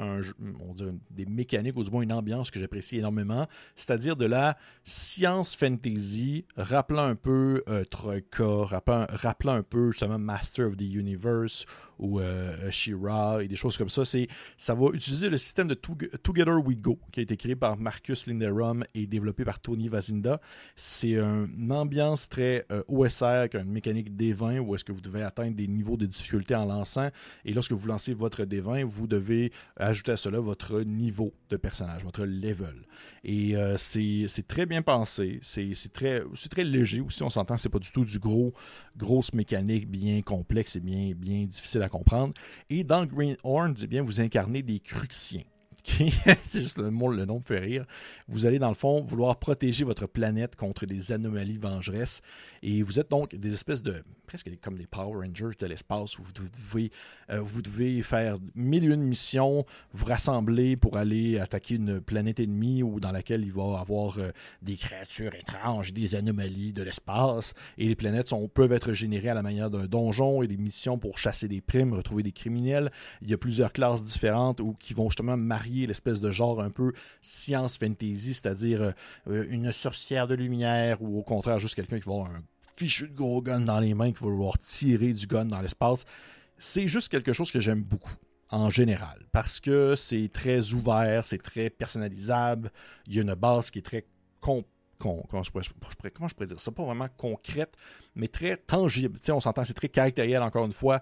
des 1.11 1.27
mécaniques 1.27 1.77
ou 1.77 1.83
du 1.83 1.91
moins 1.91 2.01
une 2.01 2.11
ambiance 2.11 2.49
que 2.49 2.59
j'apprécie 2.59 2.97
énormément, 2.97 3.47
c'est-à-dire 3.75 4.15
de 4.15 4.25
la 4.25 4.57
science 4.83 5.55
fantasy, 5.55 6.45
rappelant 6.55 7.05
un 7.05 7.15
peu 7.15 7.61
euh, 7.69 7.83
Troika, 7.83 8.63
rappelant, 8.65 9.53
un 9.53 9.63
peu 9.63 9.91
justement 9.91 10.17
Master 10.17 10.69
of 10.69 10.77
the 10.77 10.81
Universe 10.81 11.67
ou 11.99 12.19
euh, 12.19 12.69
Shira 12.71 13.43
et 13.43 13.47
des 13.47 13.55
choses 13.55 13.77
comme 13.77 13.89
ça. 13.89 14.05
C'est, 14.05 14.27
ça 14.57 14.75
va 14.75 14.87
utiliser 14.93 15.29
le 15.29 15.37
système 15.37 15.67
de 15.67 15.73
Together 15.73 16.65
We 16.65 16.77
Go 16.77 16.99
qui 17.11 17.19
a 17.19 17.23
été 17.23 17.37
créé 17.37 17.55
par 17.55 17.77
Marcus 17.77 18.27
Linderum 18.27 18.83
et 18.95 19.07
développé 19.07 19.43
par 19.45 19.59
Tony 19.59 19.87
Vazinda. 19.87 20.39
C'est 20.75 21.17
une 21.17 21.71
ambiance 21.71 22.29
très 22.29 22.65
euh, 22.71 22.83
OSR 22.87 23.25
avec 23.25 23.55
une 23.55 23.71
mécanique 23.71 24.15
D20 24.15 24.59
où 24.59 24.75
est-ce 24.75 24.83
que 24.83 24.91
vous 24.91 25.01
devez 25.01 25.23
atteindre 25.23 25.55
des 25.55 25.67
niveaux 25.67 25.97
de 25.97 26.05
difficulté 26.05 26.55
en 26.55 26.65
lançant. 26.65 27.09
Et 27.45 27.53
lorsque 27.53 27.71
vous 27.71 27.87
lancez 27.87 28.13
votre 28.13 28.43
D20, 28.43 28.83
vous 28.83 29.07
devez 29.07 29.51
ajouter 29.77 30.11
à 30.11 30.17
cela 30.17 30.39
votre 30.39 30.81
niveau 30.81 31.33
de 31.49 31.57
personnage, 31.57 32.03
votre 32.03 32.25
level. 32.25 32.75
Et 33.23 33.55
euh, 33.55 33.75
c'est 33.77 34.47
très 34.47 34.65
bien 34.65 34.81
pensé. 34.81 35.39
C'est 35.41 35.73
très, 35.91 36.23
très 36.49 36.63
léger 36.63 37.01
aussi. 37.01 37.23
On 37.23 37.29
s'entend, 37.29 37.57
c'est 37.57 37.69
pas 37.69 37.79
du 37.79 37.91
tout 37.91 38.05
du 38.05 38.19
gros, 38.19 38.53
grosse 38.95 39.33
mécanique 39.33 39.89
bien 39.89 40.21
complexe 40.21 40.75
et 40.75 40.79
bien, 40.79 41.13
bien 41.15 41.45
difficile 41.45 41.81
à 41.81 41.86
comprendre. 41.89 42.33
Et 42.69 42.83
dans 42.83 43.05
Green 43.05 43.35
Horns, 43.43 43.75
eh 43.83 43.99
vous 43.99 44.21
incarnez 44.21 44.61
des 44.61 44.79
cruxiens. 44.79 45.43
c'est 46.43 46.61
juste 46.61 46.77
le 46.77 46.91
mot, 46.91 47.09
le 47.09 47.25
nom 47.25 47.37
me 47.37 47.43
fait 47.43 47.59
rire. 47.59 47.85
Vous 48.27 48.45
allez 48.45 48.59
dans 48.59 48.69
le 48.69 48.75
fond 48.75 49.01
vouloir 49.01 49.37
protéger 49.37 49.83
votre 49.83 50.05
planète 50.05 50.55
contre 50.55 50.85
des 50.85 51.11
anomalies 51.11 51.57
vengeresses. 51.57 52.21
Et 52.61 52.83
vous 52.83 52.99
êtes 52.99 53.09
donc 53.09 53.33
des 53.35 53.53
espèces 53.53 53.81
de 53.81 54.03
presque 54.27 54.49
comme 54.61 54.77
des 54.77 54.87
Power 54.87 55.25
Rangers 55.25 55.55
de 55.57 55.65
l'espace 55.65 56.19
où 56.19 56.23
vous 56.23 56.33
devez, 56.33 56.91
euh, 57.29 57.39
vous 57.39 57.61
devez 57.61 58.01
faire 58.01 58.37
mille 58.55 58.83
et 58.83 58.87
une 58.87 59.03
missions, 59.03 59.65
vous 59.93 60.05
rassembler 60.05 60.75
pour 60.75 60.97
aller 60.97 61.39
attaquer 61.39 61.75
une 61.75 62.01
planète 62.01 62.41
ennemie 62.41 62.83
ou 62.83 62.99
dans 62.99 63.13
laquelle 63.13 63.43
il 63.43 63.53
va 63.53 63.63
y 63.63 63.75
avoir 63.77 64.17
euh, 64.19 64.31
des 64.61 64.75
créatures 64.75 65.33
étranges, 65.33 65.93
des 65.93 66.15
anomalies 66.15 66.73
de 66.73 66.83
l'espace. 66.83 67.53
Et 67.77 67.87
les 67.87 67.95
planètes 67.95 68.33
peuvent 68.53 68.73
être 68.73 68.91
générées 68.91 69.29
à 69.29 69.33
la 69.33 69.43
manière 69.43 69.69
d'un 69.69 69.85
donjon 69.85 70.41
et 70.43 70.47
des 70.47 70.57
missions 70.57 70.97
pour 70.97 71.17
chasser 71.17 71.47
des 71.47 71.61
primes, 71.61 71.93
retrouver 71.93 72.23
des 72.23 72.33
criminels. 72.33 72.91
Il 73.21 73.29
y 73.29 73.33
a 73.33 73.37
plusieurs 73.37 73.71
classes 73.71 74.03
différentes 74.03 74.59
où, 74.59 74.73
qui 74.73 74.93
vont 74.93 75.09
justement 75.09 75.37
marier 75.37 75.76
l'espèce 75.85 76.21
de 76.21 76.31
genre 76.31 76.61
un 76.61 76.69
peu 76.69 76.93
science 77.21 77.77
fantasy, 77.77 78.33
c'est-à-dire 78.33 78.93
euh, 79.27 79.45
une 79.49 79.71
sorcière 79.71 80.27
de 80.27 80.35
lumière 80.35 81.01
ou 81.01 81.19
au 81.19 81.23
contraire 81.23 81.59
juste 81.59 81.75
quelqu'un 81.75 81.99
qui 81.99 82.07
va 82.07 82.15
avoir 82.15 82.31
un 82.31 82.41
fichu 82.75 83.07
de 83.07 83.15
gros 83.15 83.41
gun 83.41 83.61
dans 83.61 83.79
les 83.79 83.93
mains 83.93 84.11
qui 84.11 84.23
va 84.23 84.29
vouloir 84.29 84.57
tirer 84.57 85.13
du 85.13 85.27
gun 85.27 85.45
dans 85.45 85.61
l'espace. 85.61 86.05
C'est 86.57 86.87
juste 86.87 87.09
quelque 87.09 87.33
chose 87.33 87.51
que 87.51 87.59
j'aime 87.59 87.83
beaucoup 87.83 88.15
en 88.49 88.69
général 88.69 89.25
parce 89.31 89.59
que 89.59 89.95
c'est 89.95 90.29
très 90.31 90.73
ouvert, 90.73 91.25
c'est 91.25 91.41
très 91.41 91.69
personnalisable. 91.69 92.71
Il 93.07 93.15
y 93.15 93.19
a 93.19 93.21
une 93.21 93.35
base 93.35 93.71
qui 93.71 93.79
est 93.79 93.83
très 93.83 94.05
con, 94.39 94.65
comment, 94.99 95.43
je 95.43 95.51
pourrais, 95.51 95.65
comment 96.11 96.27
je 96.27 96.33
pourrais 96.33 96.47
dire 96.47 96.59
ça? 96.59 96.71
Pas 96.71 96.83
vraiment 96.83 97.07
concrète, 97.17 97.75
mais 98.15 98.27
très 98.27 98.57
tangible. 98.57 99.19
on 99.29 99.39
s'entend, 99.39 99.63
c'est 99.63 99.73
très 99.73 99.89
caractériel 99.89 100.41
encore 100.41 100.65
une 100.65 100.71
fois 100.71 101.01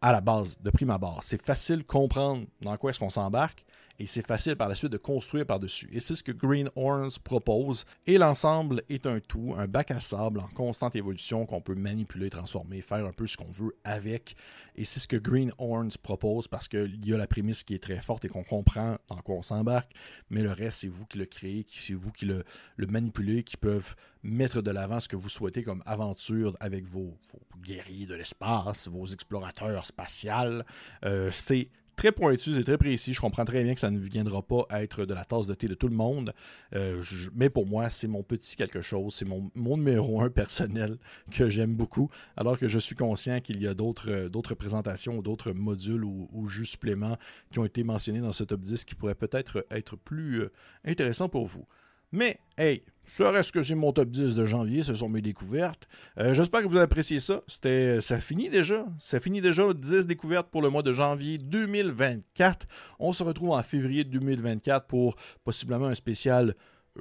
à 0.00 0.12
la 0.12 0.20
base, 0.20 0.58
de 0.60 0.70
prime 0.70 0.90
abord. 0.90 1.20
C'est 1.22 1.40
facile 1.40 1.78
de 1.78 1.82
comprendre 1.82 2.46
dans 2.60 2.76
quoi 2.76 2.90
est-ce 2.90 2.98
qu'on 2.98 3.10
s'embarque 3.10 3.64
et 3.98 4.06
c'est 4.06 4.26
facile 4.26 4.56
par 4.56 4.68
la 4.68 4.74
suite 4.74 4.92
de 4.92 4.98
construire 4.98 5.46
par-dessus. 5.46 5.88
Et 5.92 6.00
c'est 6.00 6.14
ce 6.14 6.22
que 6.22 6.32
Green 6.32 6.68
Horns 6.76 7.10
propose. 7.22 7.84
Et 8.06 8.18
l'ensemble 8.18 8.82
est 8.88 9.06
un 9.06 9.20
tout, 9.20 9.54
un 9.56 9.66
bac 9.66 9.90
à 9.90 10.00
sable 10.00 10.40
en 10.40 10.48
constante 10.48 10.96
évolution 10.96 11.46
qu'on 11.46 11.60
peut 11.60 11.74
manipuler, 11.74 12.30
transformer, 12.30 12.82
faire 12.82 13.06
un 13.06 13.12
peu 13.12 13.26
ce 13.26 13.36
qu'on 13.36 13.50
veut 13.50 13.76
avec. 13.84 14.36
Et 14.76 14.84
c'est 14.84 15.00
ce 15.00 15.08
que 15.08 15.16
Green 15.16 15.52
Horns 15.58 15.92
propose 16.02 16.48
parce 16.48 16.68
qu'il 16.68 17.04
y 17.06 17.14
a 17.14 17.16
la 17.16 17.26
prémisse 17.26 17.64
qui 17.64 17.74
est 17.74 17.82
très 17.82 18.00
forte 18.00 18.24
et 18.26 18.28
qu'on 18.28 18.44
comprend 18.44 18.98
dans 19.08 19.16
quoi 19.16 19.36
on 19.36 19.42
s'embarque. 19.42 19.92
Mais 20.28 20.42
le 20.42 20.52
reste, 20.52 20.80
c'est 20.80 20.88
vous 20.88 21.06
qui 21.06 21.18
le 21.18 21.26
créez, 21.26 21.64
c'est 21.68 21.94
vous 21.94 22.12
qui 22.12 22.26
le, 22.26 22.44
le 22.76 22.86
manipulez, 22.86 23.42
qui 23.42 23.56
peuvent 23.56 23.94
mettre 24.22 24.60
de 24.60 24.70
l'avant 24.70 25.00
ce 25.00 25.08
que 25.08 25.16
vous 25.16 25.28
souhaitez 25.28 25.62
comme 25.62 25.82
aventure 25.86 26.56
avec 26.60 26.84
vos, 26.84 27.16
guerriers 27.62 28.06
de 28.06 28.14
l'espace, 28.14 28.88
vos 28.88 29.06
explorateurs 29.06 29.86
spatials. 29.86 30.64
Euh, 31.04 31.30
c'est 31.30 31.68
très 31.96 32.12
pointu 32.12 32.58
et 32.58 32.64
très 32.64 32.78
précis. 32.78 33.14
Je 33.14 33.20
comprends 33.20 33.44
très 33.44 33.64
bien 33.64 33.74
que 33.74 33.80
ça 33.80 33.90
ne 33.90 33.98
viendra 33.98 34.42
pas 34.42 34.66
être 34.70 35.04
de 35.04 35.14
la 35.14 35.24
tasse 35.24 35.46
de 35.46 35.54
thé 35.54 35.66
de 35.66 35.74
tout 35.74 35.88
le 35.88 35.94
monde. 35.94 36.32
Euh, 36.74 37.02
mais 37.34 37.50
pour 37.50 37.66
moi, 37.66 37.90
c'est 37.90 38.06
mon 38.06 38.22
petit 38.22 38.56
quelque 38.56 38.82
chose. 38.82 39.14
C'est 39.14 39.24
mon, 39.24 39.50
numéro 39.76 40.20
un 40.20 40.30
personnel 40.30 40.98
que 41.30 41.48
j'aime 41.48 41.74
beaucoup. 41.74 42.10
Alors 42.36 42.58
que 42.58 42.68
je 42.68 42.78
suis 42.78 42.94
conscient 42.94 43.40
qu'il 43.40 43.60
y 43.60 43.66
a 43.66 43.74
d'autres, 43.74 44.10
euh, 44.10 44.54
présentations, 44.56 45.22
d'autres 45.22 45.52
modules 45.52 46.04
ou, 46.04 46.28
ou 46.32 46.48
suppléments 46.50 47.16
qui 47.50 47.58
ont 47.58 47.64
été 47.64 47.82
mentionnés 47.82 48.20
dans 48.20 48.32
ce 48.32 48.44
top 48.44 48.60
10 48.60 48.84
qui 48.84 48.94
pourraient 48.94 49.14
peut-être 49.14 49.66
être 49.70 49.96
plus 49.96 50.42
euh, 50.42 50.52
intéressants 50.84 51.28
pour 51.28 51.46
vous. 51.46 51.66
Mais, 52.12 52.38
hey, 52.56 52.82
reste 53.20 53.52
que 53.52 53.62
c'est 53.62 53.74
mon 53.74 53.92
top 53.92 54.10
10 54.10 54.34
de 54.34 54.46
janvier, 54.46 54.82
ce 54.82 54.94
sont 54.94 55.08
mes 55.08 55.22
découvertes. 55.22 55.88
Euh, 56.18 56.34
j'espère 56.34 56.62
que 56.62 56.66
vous 56.66 56.76
avez 56.76 56.84
apprécié 56.84 57.20
ça. 57.20 57.42
C'était, 57.46 58.00
ça 58.00 58.18
finit 58.18 58.48
déjà. 58.48 58.86
Ça 58.98 59.20
finit 59.20 59.40
déjà 59.40 59.72
10 59.72 60.06
découvertes 60.06 60.48
pour 60.50 60.62
le 60.62 60.70
mois 60.70 60.82
de 60.82 60.92
janvier 60.92 61.38
2024. 61.38 62.66
On 62.98 63.12
se 63.12 63.22
retrouve 63.22 63.50
en 63.50 63.62
février 63.62 64.04
2024 64.04 64.86
pour 64.86 65.16
possiblement 65.44 65.86
un 65.86 65.94
spécial 65.94 66.54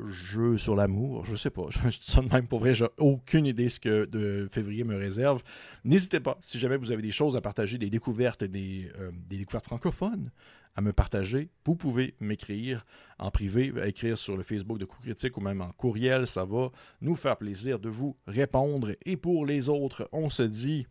jeu 0.03 0.57
sur 0.57 0.75
l'amour, 0.75 1.25
je 1.25 1.35
sais 1.35 1.49
pas, 1.49 1.63
je, 1.69 1.79
dis 1.87 1.99
ça 2.01 2.21
de 2.21 2.27
même 2.27 2.47
pour 2.47 2.59
vrai, 2.59 2.73
j'ai 2.73 2.87
aucune 2.97 3.45
idée 3.45 3.69
ce 3.69 3.79
que 3.79 4.05
de 4.05 4.47
février 4.51 4.83
me 4.83 4.95
réserve. 4.95 5.41
N'hésitez 5.83 6.19
pas, 6.19 6.37
si 6.41 6.59
jamais 6.59 6.77
vous 6.77 6.91
avez 6.91 7.01
des 7.01 7.11
choses 7.11 7.37
à 7.37 7.41
partager, 7.41 7.77
des 7.77 7.89
découvertes, 7.89 8.43
des, 8.43 8.91
euh, 8.99 9.11
des 9.27 9.37
découvertes 9.37 9.65
francophones 9.65 10.31
à 10.75 10.81
me 10.81 10.91
partager, 10.91 11.49
vous 11.65 11.75
pouvez 11.75 12.15
m'écrire 12.19 12.85
en 13.17 13.31
privé, 13.31 13.73
écrire 13.85 14.17
sur 14.17 14.35
le 14.35 14.43
Facebook 14.43 14.77
de 14.77 14.85
Coup 14.85 15.01
Critique 15.01 15.37
ou 15.37 15.41
même 15.41 15.61
en 15.61 15.71
courriel, 15.71 16.27
ça 16.27 16.43
va 16.43 16.71
nous 17.01 17.15
faire 17.15 17.37
plaisir 17.37 17.79
de 17.79 17.89
vous 17.89 18.17
répondre. 18.27 18.91
Et 19.05 19.15
pour 19.15 19.45
les 19.45 19.69
autres, 19.69 20.09
on 20.11 20.29
se 20.29 20.43
dit 20.43 20.85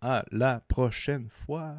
à 0.00 0.24
la 0.30 0.60
prochaine 0.60 1.28
fois. 1.30 1.76